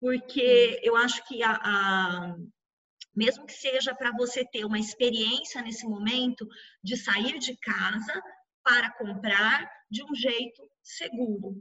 [0.01, 2.37] Porque eu acho que a, a
[3.14, 6.47] mesmo que seja para você ter uma experiência nesse momento
[6.83, 8.22] de sair de casa
[8.64, 11.57] para comprar de um jeito seguro,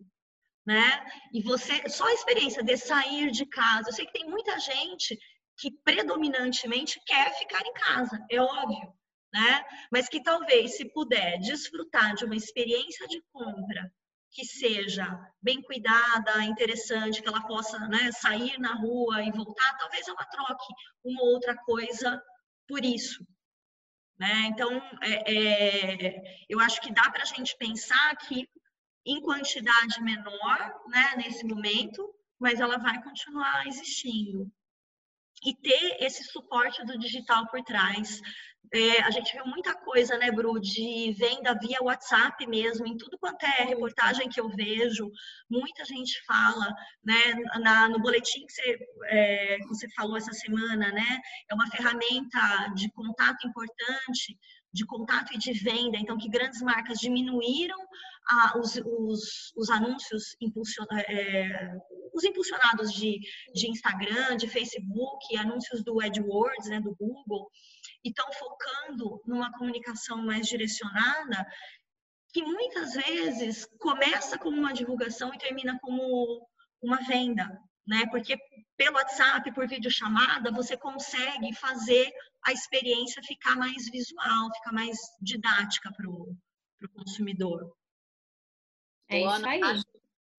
[0.66, 1.04] né?
[1.34, 5.18] E você, só a experiência de sair de casa, eu sei que tem muita gente
[5.58, 8.94] que predominantemente quer ficar em casa, é óbvio,
[9.34, 9.64] né?
[9.92, 13.92] Mas que talvez, se puder desfrutar de uma experiência de compra
[14.32, 15.06] que seja
[15.42, 20.74] bem cuidada, interessante, que ela possa né, sair na rua e voltar, talvez ela troque
[21.04, 22.22] uma outra coisa
[22.68, 23.26] por isso.
[24.18, 24.46] Né?
[24.46, 28.48] Então, é, é, eu acho que dá para a gente pensar que
[29.06, 34.52] em quantidade menor, né, nesse momento, mas ela vai continuar existindo.
[35.44, 38.22] E ter esse suporte do digital por trás.
[38.74, 43.18] É, a gente viu muita coisa, né, Bru, de venda via WhatsApp mesmo, em tudo
[43.18, 45.12] quanto é reportagem que eu vejo,
[45.50, 46.74] muita gente fala,
[47.04, 51.68] né, na, no boletim que você, é, que você falou essa semana, né, é uma
[51.68, 54.38] ferramenta de contato importante,
[54.72, 57.78] de contato e de venda, então que grandes marcas diminuíram
[58.30, 60.36] ah, os, os, os, anúncios
[61.08, 61.72] é,
[62.14, 63.20] os impulsionados de,
[63.54, 67.50] de Instagram, de Facebook, anúncios do AdWords, né, do Google,
[68.04, 71.46] e estão focando numa comunicação mais direcionada,
[72.34, 76.48] que muitas vezes começa como uma divulgação e termina como
[76.82, 77.46] uma venda,
[77.86, 78.06] né?
[78.10, 78.38] Porque
[78.78, 82.10] pelo WhatsApp, por videochamada, você consegue fazer
[82.44, 86.36] a experiência ficar mais visual, ficar mais didática para o
[86.96, 87.72] consumidor.
[89.12, 89.62] É isso aí.
[89.62, 89.84] Acho,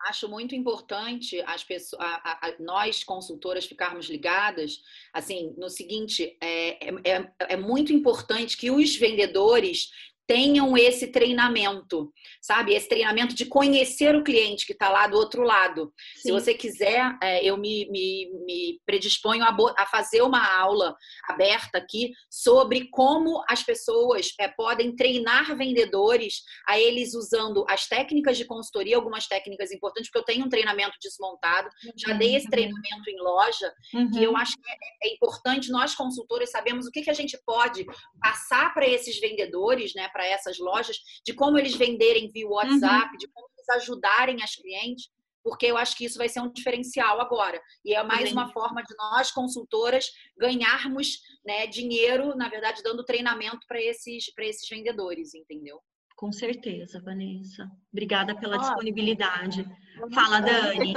[0.00, 4.80] acho muito importante as pessoas, a, a, nós consultoras ficarmos ligadas,
[5.12, 9.90] assim, no seguinte, é, é, é muito importante que os vendedores
[10.26, 12.74] tenham esse treinamento, sabe?
[12.74, 15.92] Esse treinamento de conhecer o cliente que está lá do outro lado.
[16.16, 16.22] Sim.
[16.22, 20.94] Se você quiser, é, eu me, me, me predisponho a, a, fazer uma aula
[21.28, 28.36] aberta aqui sobre como as pessoas é, podem treinar vendedores a eles usando as técnicas
[28.36, 32.50] de consultoria, algumas técnicas importantes, porque eu tenho um treinamento desmontado, já dei esse uhum.
[32.50, 34.10] treinamento em loja, uhum.
[34.10, 34.36] que eu uhum.
[34.36, 37.84] acho que é, é importante, nós consultores sabemos o que, que a gente pode
[38.20, 40.08] passar para esses vendedores, né?
[40.12, 43.18] Para essas lojas, de como eles venderem via WhatsApp, uhum.
[43.18, 45.08] de como eles ajudarem as clientes.
[45.44, 47.60] porque eu acho que isso vai ser um diferencial agora.
[47.84, 50.06] E é mais uma forma de nós, consultoras,
[50.38, 55.80] ganharmos né, dinheiro, na verdade, dando treinamento para esses, esses vendedores, entendeu?
[56.22, 57.68] Com certeza, Vanessa.
[57.92, 59.66] Obrigada pela disponibilidade.
[60.14, 60.94] Fala, Dani.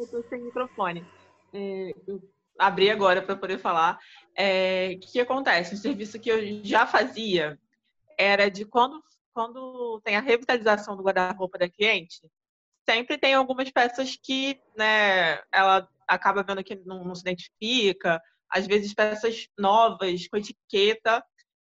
[0.00, 1.04] Estou sem microfone.
[1.52, 2.22] É, eu
[2.56, 3.98] abri agora para poder falar.
[4.36, 5.74] É, o que acontece?
[5.74, 7.58] Um serviço que eu já fazia
[8.18, 9.02] era de quando,
[9.32, 12.20] quando tem a revitalização do guarda-roupa da cliente,
[12.88, 18.66] sempre tem algumas peças que né, ela acaba vendo que não, não se identifica, às
[18.66, 21.24] vezes peças novas, com etiqueta.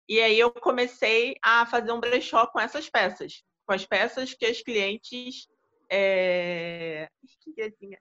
[0.08, 4.46] E aí eu comecei a fazer um brechó com essas peças, com as peças que
[4.46, 5.46] as clientes.
[5.90, 7.08] É...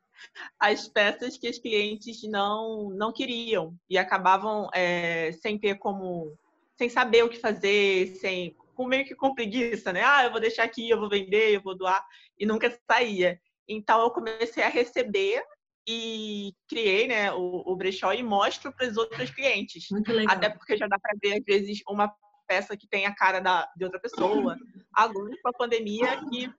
[0.60, 6.36] As peças que as clientes não, não queriam e acabavam é, sem ter como.
[6.78, 10.04] Sem saber o que fazer, sem com meio que com preguiça, né?
[10.04, 12.06] Ah, eu vou deixar aqui, eu vou vender, eu vou doar,
[12.38, 13.40] e nunca saía.
[13.68, 15.44] Então eu comecei a receber
[15.88, 19.88] e criei né, o, o brechó e mostro para as outras clientes.
[19.90, 20.36] Muito legal.
[20.36, 22.14] Até porque já dá para ver, às vezes, uma
[22.48, 24.56] peça que tem a cara da, de outra pessoa.
[24.94, 26.50] Agora, com a pandemia, que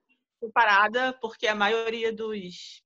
[0.40, 2.82] foi parada, porque a maioria dos,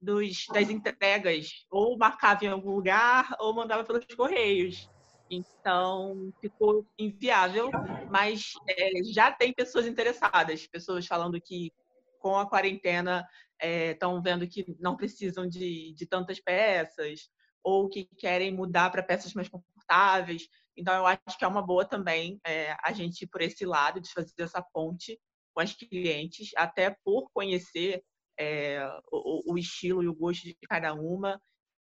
[0.00, 4.88] dos, das entregas ou marcava em algum lugar ou mandava pelos correios.
[5.30, 7.70] Então, ficou inviável,
[8.10, 11.72] mas é, já tem pessoas interessadas, pessoas falando que
[12.18, 13.26] com a quarentena
[13.60, 17.28] estão é, vendo que não precisam de, de tantas peças
[17.62, 20.48] ou que querem mudar para peças mais confortáveis.
[20.76, 24.00] Então, eu acho que é uma boa também é, a gente ir por esse lado,
[24.00, 25.18] de fazer essa ponte
[25.52, 28.02] com as clientes, até por conhecer
[28.38, 31.40] é, o, o, estilo e o gosto de cada uma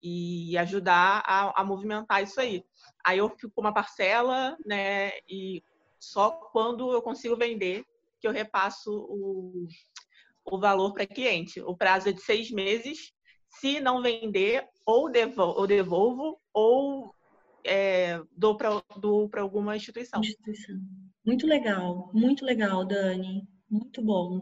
[0.02, 2.64] e ajudar a, a movimentar isso aí.
[3.06, 5.12] Aí eu fico com uma parcela, né?
[5.28, 5.64] E
[6.00, 7.86] só quando eu consigo vender
[8.20, 9.68] que eu repasso o,
[10.46, 11.62] o valor para cliente.
[11.62, 13.14] O prazo é de seis meses.
[13.50, 17.16] Se não vender, ou devolvo, ou, devolvo, ou
[17.64, 20.22] é, dou para alguma instituição.
[20.22, 20.80] instituição.
[21.26, 23.48] Muito legal, muito legal, Dani.
[23.70, 24.42] Muito bom.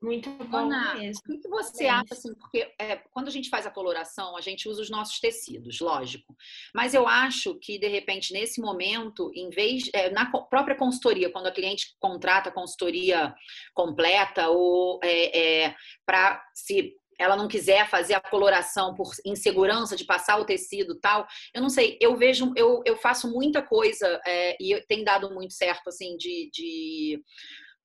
[0.00, 1.22] Muito bom Ana, mesmo.
[1.28, 4.40] O que você é acha, assim, porque é, quando a gente faz a coloração, a
[4.40, 6.36] gente usa os nossos tecidos, lógico.
[6.72, 11.48] Mas eu acho que, de repente, nesse momento, em vez, é, na própria consultoria, quando
[11.48, 13.34] a cliente contrata a consultoria
[13.74, 15.74] completa, ou é, é
[16.06, 21.26] para se ela não quiser fazer a coloração por insegurança de passar o tecido tal,
[21.52, 25.52] eu não sei, eu vejo, eu, eu faço muita coisa é, e tem dado muito
[25.52, 27.20] certo, assim, de, de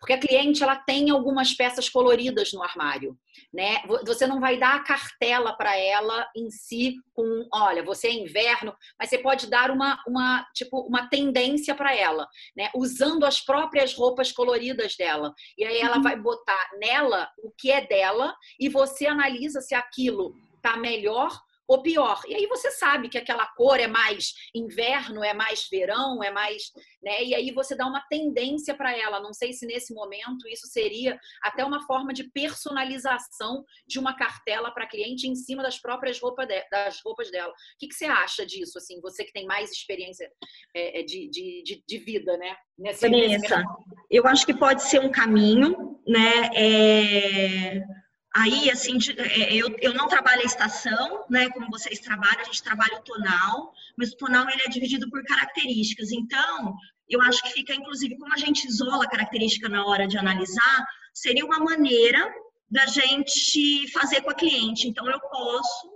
[0.04, 3.18] porque a cliente ela tem algumas peças coloridas no armário,
[3.54, 3.82] né?
[4.06, 8.76] Você não vai dar a cartela para ela em si com, olha, você é inverno,
[9.00, 12.70] mas você pode dar uma, uma tipo uma tendência para ela, né?
[12.76, 15.34] Usando as próprias roupas coloridas dela.
[15.58, 16.04] E aí ela uhum.
[16.04, 21.32] vai botar nela o que é dela e você analisa se aquilo tá melhor
[21.68, 22.22] ou pior.
[22.28, 26.72] E aí você sabe que aquela cor é mais inverno, é mais verão, é mais,
[27.02, 27.24] né?
[27.24, 29.20] E aí você dá uma tendência para ela.
[29.20, 34.72] Não sei se nesse momento isso seria até uma forma de personalização de uma cartela
[34.72, 37.52] para cliente em cima das próprias roupas de, das roupas dela.
[37.52, 38.78] O que, que, você acha disso?
[38.78, 40.30] Assim, você que tem mais experiência
[40.76, 42.56] é, é de, de, de, vida, né?
[42.78, 43.64] Nesse, Vanessa,
[44.10, 46.50] eu acho que pode ser um caminho, né?
[46.56, 48.03] É
[48.36, 52.64] Aí, assim, é, eu, eu não trabalho a estação, né, como vocês trabalham, a gente
[52.64, 56.12] trabalha o tonal, mas o tonal ele é dividido por características.
[56.12, 56.76] Então,
[57.08, 60.88] eu acho que fica, inclusive, como a gente isola a característica na hora de analisar,
[61.14, 62.34] seria uma maneira
[62.68, 64.88] da gente fazer com a cliente.
[64.88, 65.94] Então, eu posso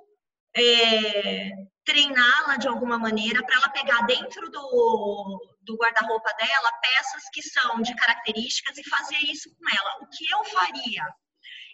[0.55, 1.49] é,
[1.83, 7.81] treiná-la de alguma maneira para ela pegar dentro do, do guarda-roupa dela peças que são
[7.81, 10.03] de características e fazer isso com ela.
[10.03, 11.03] O que eu faria?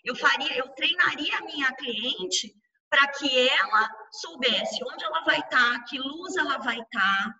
[0.04, 2.54] Eu faria, eu treinaria a minha cliente
[2.90, 7.36] para que ela soubesse onde ela vai estar, tá, que luz ela vai estar, tá,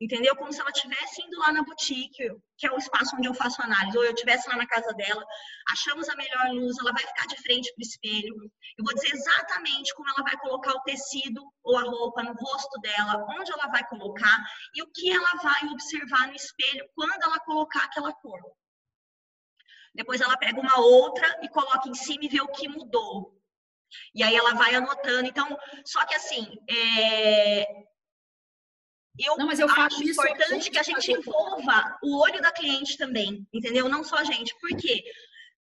[0.00, 0.36] entendeu?
[0.36, 3.60] Como se ela estivesse indo lá na boutique, que é o espaço onde eu faço
[3.62, 5.24] análise, ou eu estivesse lá na casa dela,
[5.70, 8.34] achamos a melhor luz, ela vai ficar de frente para o espelho.
[8.78, 12.80] Eu vou dizer exatamente como ela vai colocar o tecido ou a roupa no rosto
[12.80, 14.44] dela, onde ela vai colocar
[14.74, 18.40] e o que ela vai observar no espelho quando ela colocar aquela cor.
[19.94, 23.40] Depois ela pega uma outra e coloca em cima e vê o que mudou.
[24.14, 25.28] E aí ela vai anotando.
[25.28, 27.84] Então, só que assim, é...
[29.18, 33.46] eu, Não, mas eu acho importante que a gente envolva o olho da cliente também,
[33.52, 33.88] entendeu?
[33.88, 34.54] Não só a gente.
[34.58, 35.04] Por quê?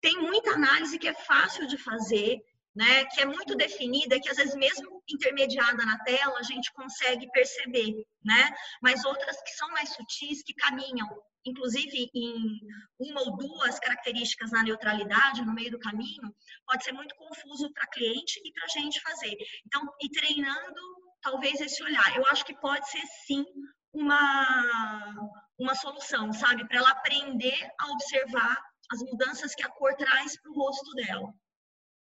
[0.02, 2.44] Tem muita análise que é fácil de fazer
[2.76, 7.30] né, que é muito definida, que às vezes mesmo intermediada na tela a gente consegue
[7.32, 8.52] perceber, né?
[8.82, 11.08] Mas outras que são mais sutis, que caminham,
[11.46, 12.60] inclusive em
[13.00, 16.34] uma ou duas características na neutralidade no meio do caminho,
[16.66, 19.36] pode ser muito confuso para cliente e para a gente fazer.
[19.66, 20.82] Então, e treinando
[21.22, 23.46] talvez esse olhar, eu acho que pode ser sim
[23.94, 25.14] uma
[25.58, 28.58] uma solução, sabe, para ela aprender a observar
[28.92, 31.34] as mudanças que a cor traz para o rosto dela.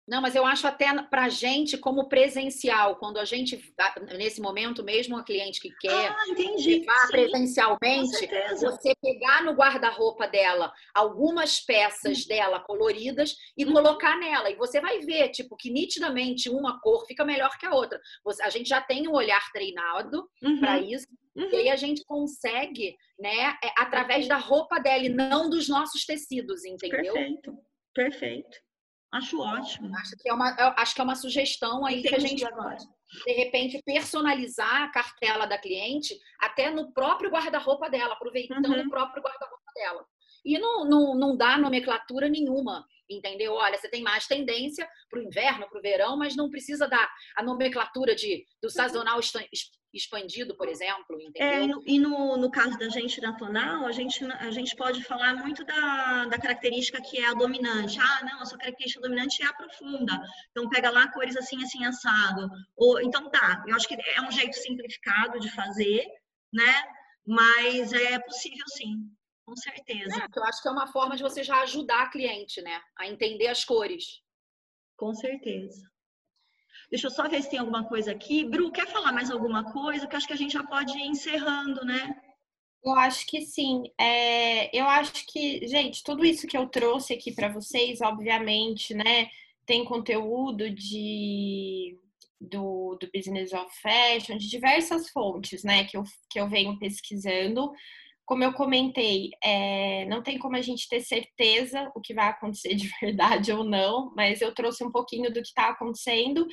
[0.05, 3.73] Não, mas eu acho até para a gente, como presencial, quando a gente,
[4.17, 6.79] nesse momento mesmo, a cliente que quer ah, entendi.
[6.79, 8.29] levar presencialmente,
[8.59, 12.27] você pegar no guarda-roupa dela algumas peças hum.
[12.27, 13.71] dela coloridas e hum.
[13.71, 14.49] colocar nela.
[14.49, 17.99] E você vai ver, tipo, que nitidamente uma cor fica melhor que a outra.
[18.41, 20.59] a gente já tem um olhar treinado uhum.
[20.59, 21.07] para isso.
[21.33, 21.49] Uhum.
[21.49, 26.05] E aí a gente consegue, né, é, através da roupa dela e não dos nossos
[26.05, 27.13] tecidos, entendeu?
[27.13, 27.57] Perfeito,
[27.93, 28.72] perfeito.
[29.13, 29.95] Acho ótimo.
[29.95, 32.83] Acho que é uma, acho que é uma sugestão aí Entendi que a gente pode,
[33.25, 38.87] de repente, personalizar a cartela da cliente até no próprio guarda-roupa dela, aproveitando uhum.
[38.87, 40.03] o próprio guarda-roupa dela.
[40.43, 42.87] E não, não, não dá nomenclatura nenhuma,
[43.17, 43.53] entendeu?
[43.53, 47.09] Olha, você tem mais tendência para o inverno, para o verão, mas não precisa dar
[47.35, 49.19] a nomenclatura de, do sazonal
[49.93, 51.79] expandido, por exemplo, entendeu?
[51.79, 55.35] É, e no, no caso da gente na tonal, a gente, a gente pode falar
[55.35, 57.99] muito da, da característica que é a dominante.
[57.99, 60.19] Ah, não, a sua característica dominante é a profunda.
[60.49, 62.49] Então, pega lá cores assim, assim, assado.
[62.75, 66.03] Ou, então, tá, eu acho que é um jeito simplificado de fazer,
[66.51, 66.83] né?
[67.25, 68.95] Mas é possível sim,
[69.45, 70.23] com certeza.
[70.23, 72.81] É, eu acho que é uma forma de você já ajudar a cliente, né?
[72.97, 74.21] A entender as cores.
[74.97, 75.81] Com certeza.
[76.89, 78.45] Deixa eu só ver se tem alguma coisa aqui.
[78.45, 80.07] Bru, quer falar mais alguma coisa?
[80.07, 82.15] Que acho que a gente já pode ir encerrando, né?
[82.83, 83.83] Eu acho que sim.
[83.97, 89.29] É, eu acho que, gente, tudo isso que eu trouxe aqui para vocês, obviamente, né,
[89.65, 91.97] tem conteúdo de
[92.39, 97.71] do, do Business of Fashion, de diversas fontes, né, que eu, que eu venho pesquisando.
[98.25, 102.73] Como eu comentei, é, não tem como a gente ter certeza o que vai acontecer
[102.75, 106.47] de verdade ou não, mas eu trouxe um pouquinho do que está acontecendo.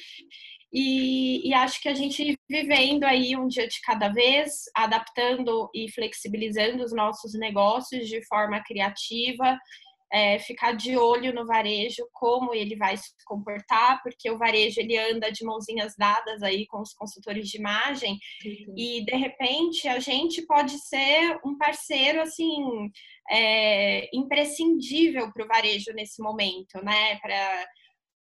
[0.72, 5.90] E, e, acho que a gente vivendo aí um dia de cada vez, adaptando e
[5.90, 9.58] flexibilizando os nossos negócios de forma criativa,
[10.12, 14.98] é, ficar de olho no varejo, como ele vai se comportar, porque o varejo ele
[14.98, 18.74] anda de mãozinhas dadas aí com os consultores de imagem uhum.
[18.76, 22.90] e de repente a gente pode ser um parceiro assim
[23.30, 27.16] é, imprescindível para o varejo nesse momento, né?
[27.20, 27.66] Para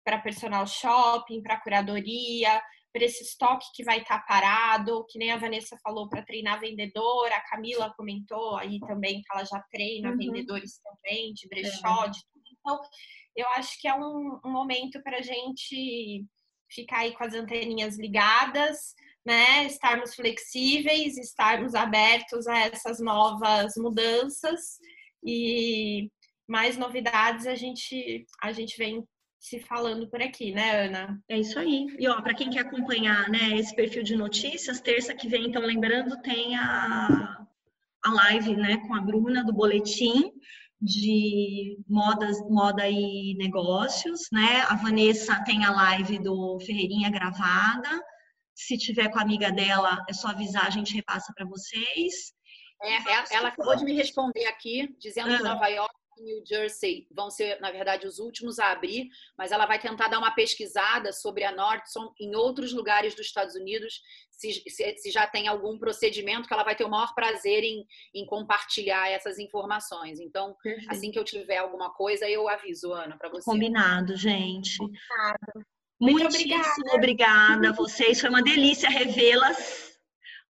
[0.05, 2.63] para personal shopping, para curadoria,
[2.93, 6.61] para esse estoque que vai estar tá parado, que nem a Vanessa falou, para treinar
[6.61, 10.17] vendedora, a Camila comentou aí também que ela já treina uhum.
[10.17, 12.11] vendedores também, de brechó, é.
[12.11, 12.45] de tudo.
[12.59, 12.81] Então,
[13.37, 16.25] eu acho que é um, um momento para a gente
[16.71, 19.65] ficar aí com as anteninhas ligadas, né?
[19.65, 24.79] Estarmos flexíveis, estarmos abertos a essas novas mudanças
[25.25, 26.11] e
[26.47, 29.05] mais novidades a gente a gente vem
[29.39, 31.23] se falando por aqui, né, Ana?
[31.29, 31.87] É isso aí.
[31.99, 35.63] E ó, para quem quer acompanhar, né, esse perfil de notícias, terça que vem, então
[35.63, 37.47] lembrando, tem a,
[38.05, 40.33] a live, né, com a Bruna do boletim
[40.81, 44.61] de modas, moda e negócios, né?
[44.69, 47.89] A Vanessa tem a live do Ferreirinha gravada.
[48.55, 52.33] Se tiver com a amiga dela, é só avisar, a gente repassa para vocês.
[52.81, 57.61] É, ela acabou de me responder aqui, dizendo que Nova York New Jersey vão ser,
[57.61, 61.53] na verdade, os últimos a abrir, mas ela vai tentar dar uma pesquisada sobre a
[61.53, 64.01] Nordstrom em outros lugares dos Estados Unidos,
[64.31, 67.85] se, se, se já tem algum procedimento que ela vai ter o maior prazer em,
[68.15, 70.21] em compartilhar essas informações.
[70.21, 70.91] Então, Perfeito.
[70.91, 73.45] assim que eu tiver alguma coisa, eu aviso, Ana, para você.
[73.45, 74.79] Combinado, gente.
[74.79, 75.67] Combinado.
[76.01, 76.95] Muito obrigada.
[76.95, 78.21] obrigada a vocês.
[78.21, 79.98] Foi uma delícia revê-las.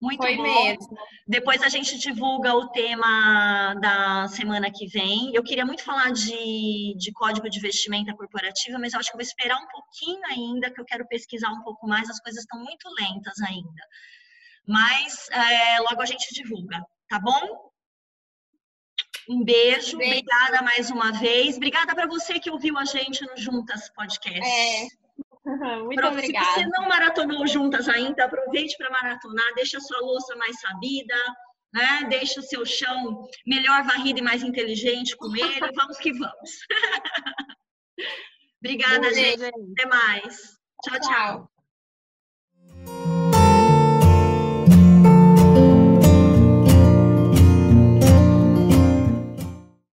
[0.01, 0.43] Muito Foi bom.
[0.43, 0.97] Mesmo.
[1.27, 5.33] Depois a gente divulga o tema da semana que vem.
[5.35, 9.19] Eu queria muito falar de, de código de vestimenta corporativa, mas eu acho que eu
[9.19, 12.11] vou esperar um pouquinho ainda, que eu quero pesquisar um pouco mais.
[12.11, 13.83] As coisas estão muito lentas ainda.
[14.67, 17.71] Mas é, logo a gente divulga, tá bom?
[19.29, 20.13] Um beijo, beijo.
[20.13, 21.57] obrigada mais uma vez.
[21.57, 24.41] Obrigada para você que ouviu a gente no Juntas Podcast.
[24.41, 25.06] É.
[25.47, 26.47] Muito Pronto, obrigada.
[26.47, 31.15] Se você não maratonou juntas ainda, aproveite para maratonar, deixa a sua louça mais sabida,
[31.73, 32.07] né?
[32.09, 35.73] Deixa o seu chão melhor varrido e mais inteligente com ele.
[35.75, 36.51] vamos que vamos.
[38.61, 39.41] Obrigada, gente.
[39.41, 39.73] gente.
[39.73, 40.59] Até mais.
[40.83, 41.01] tchau.
[41.01, 41.01] tchau.
[41.01, 41.56] tchau.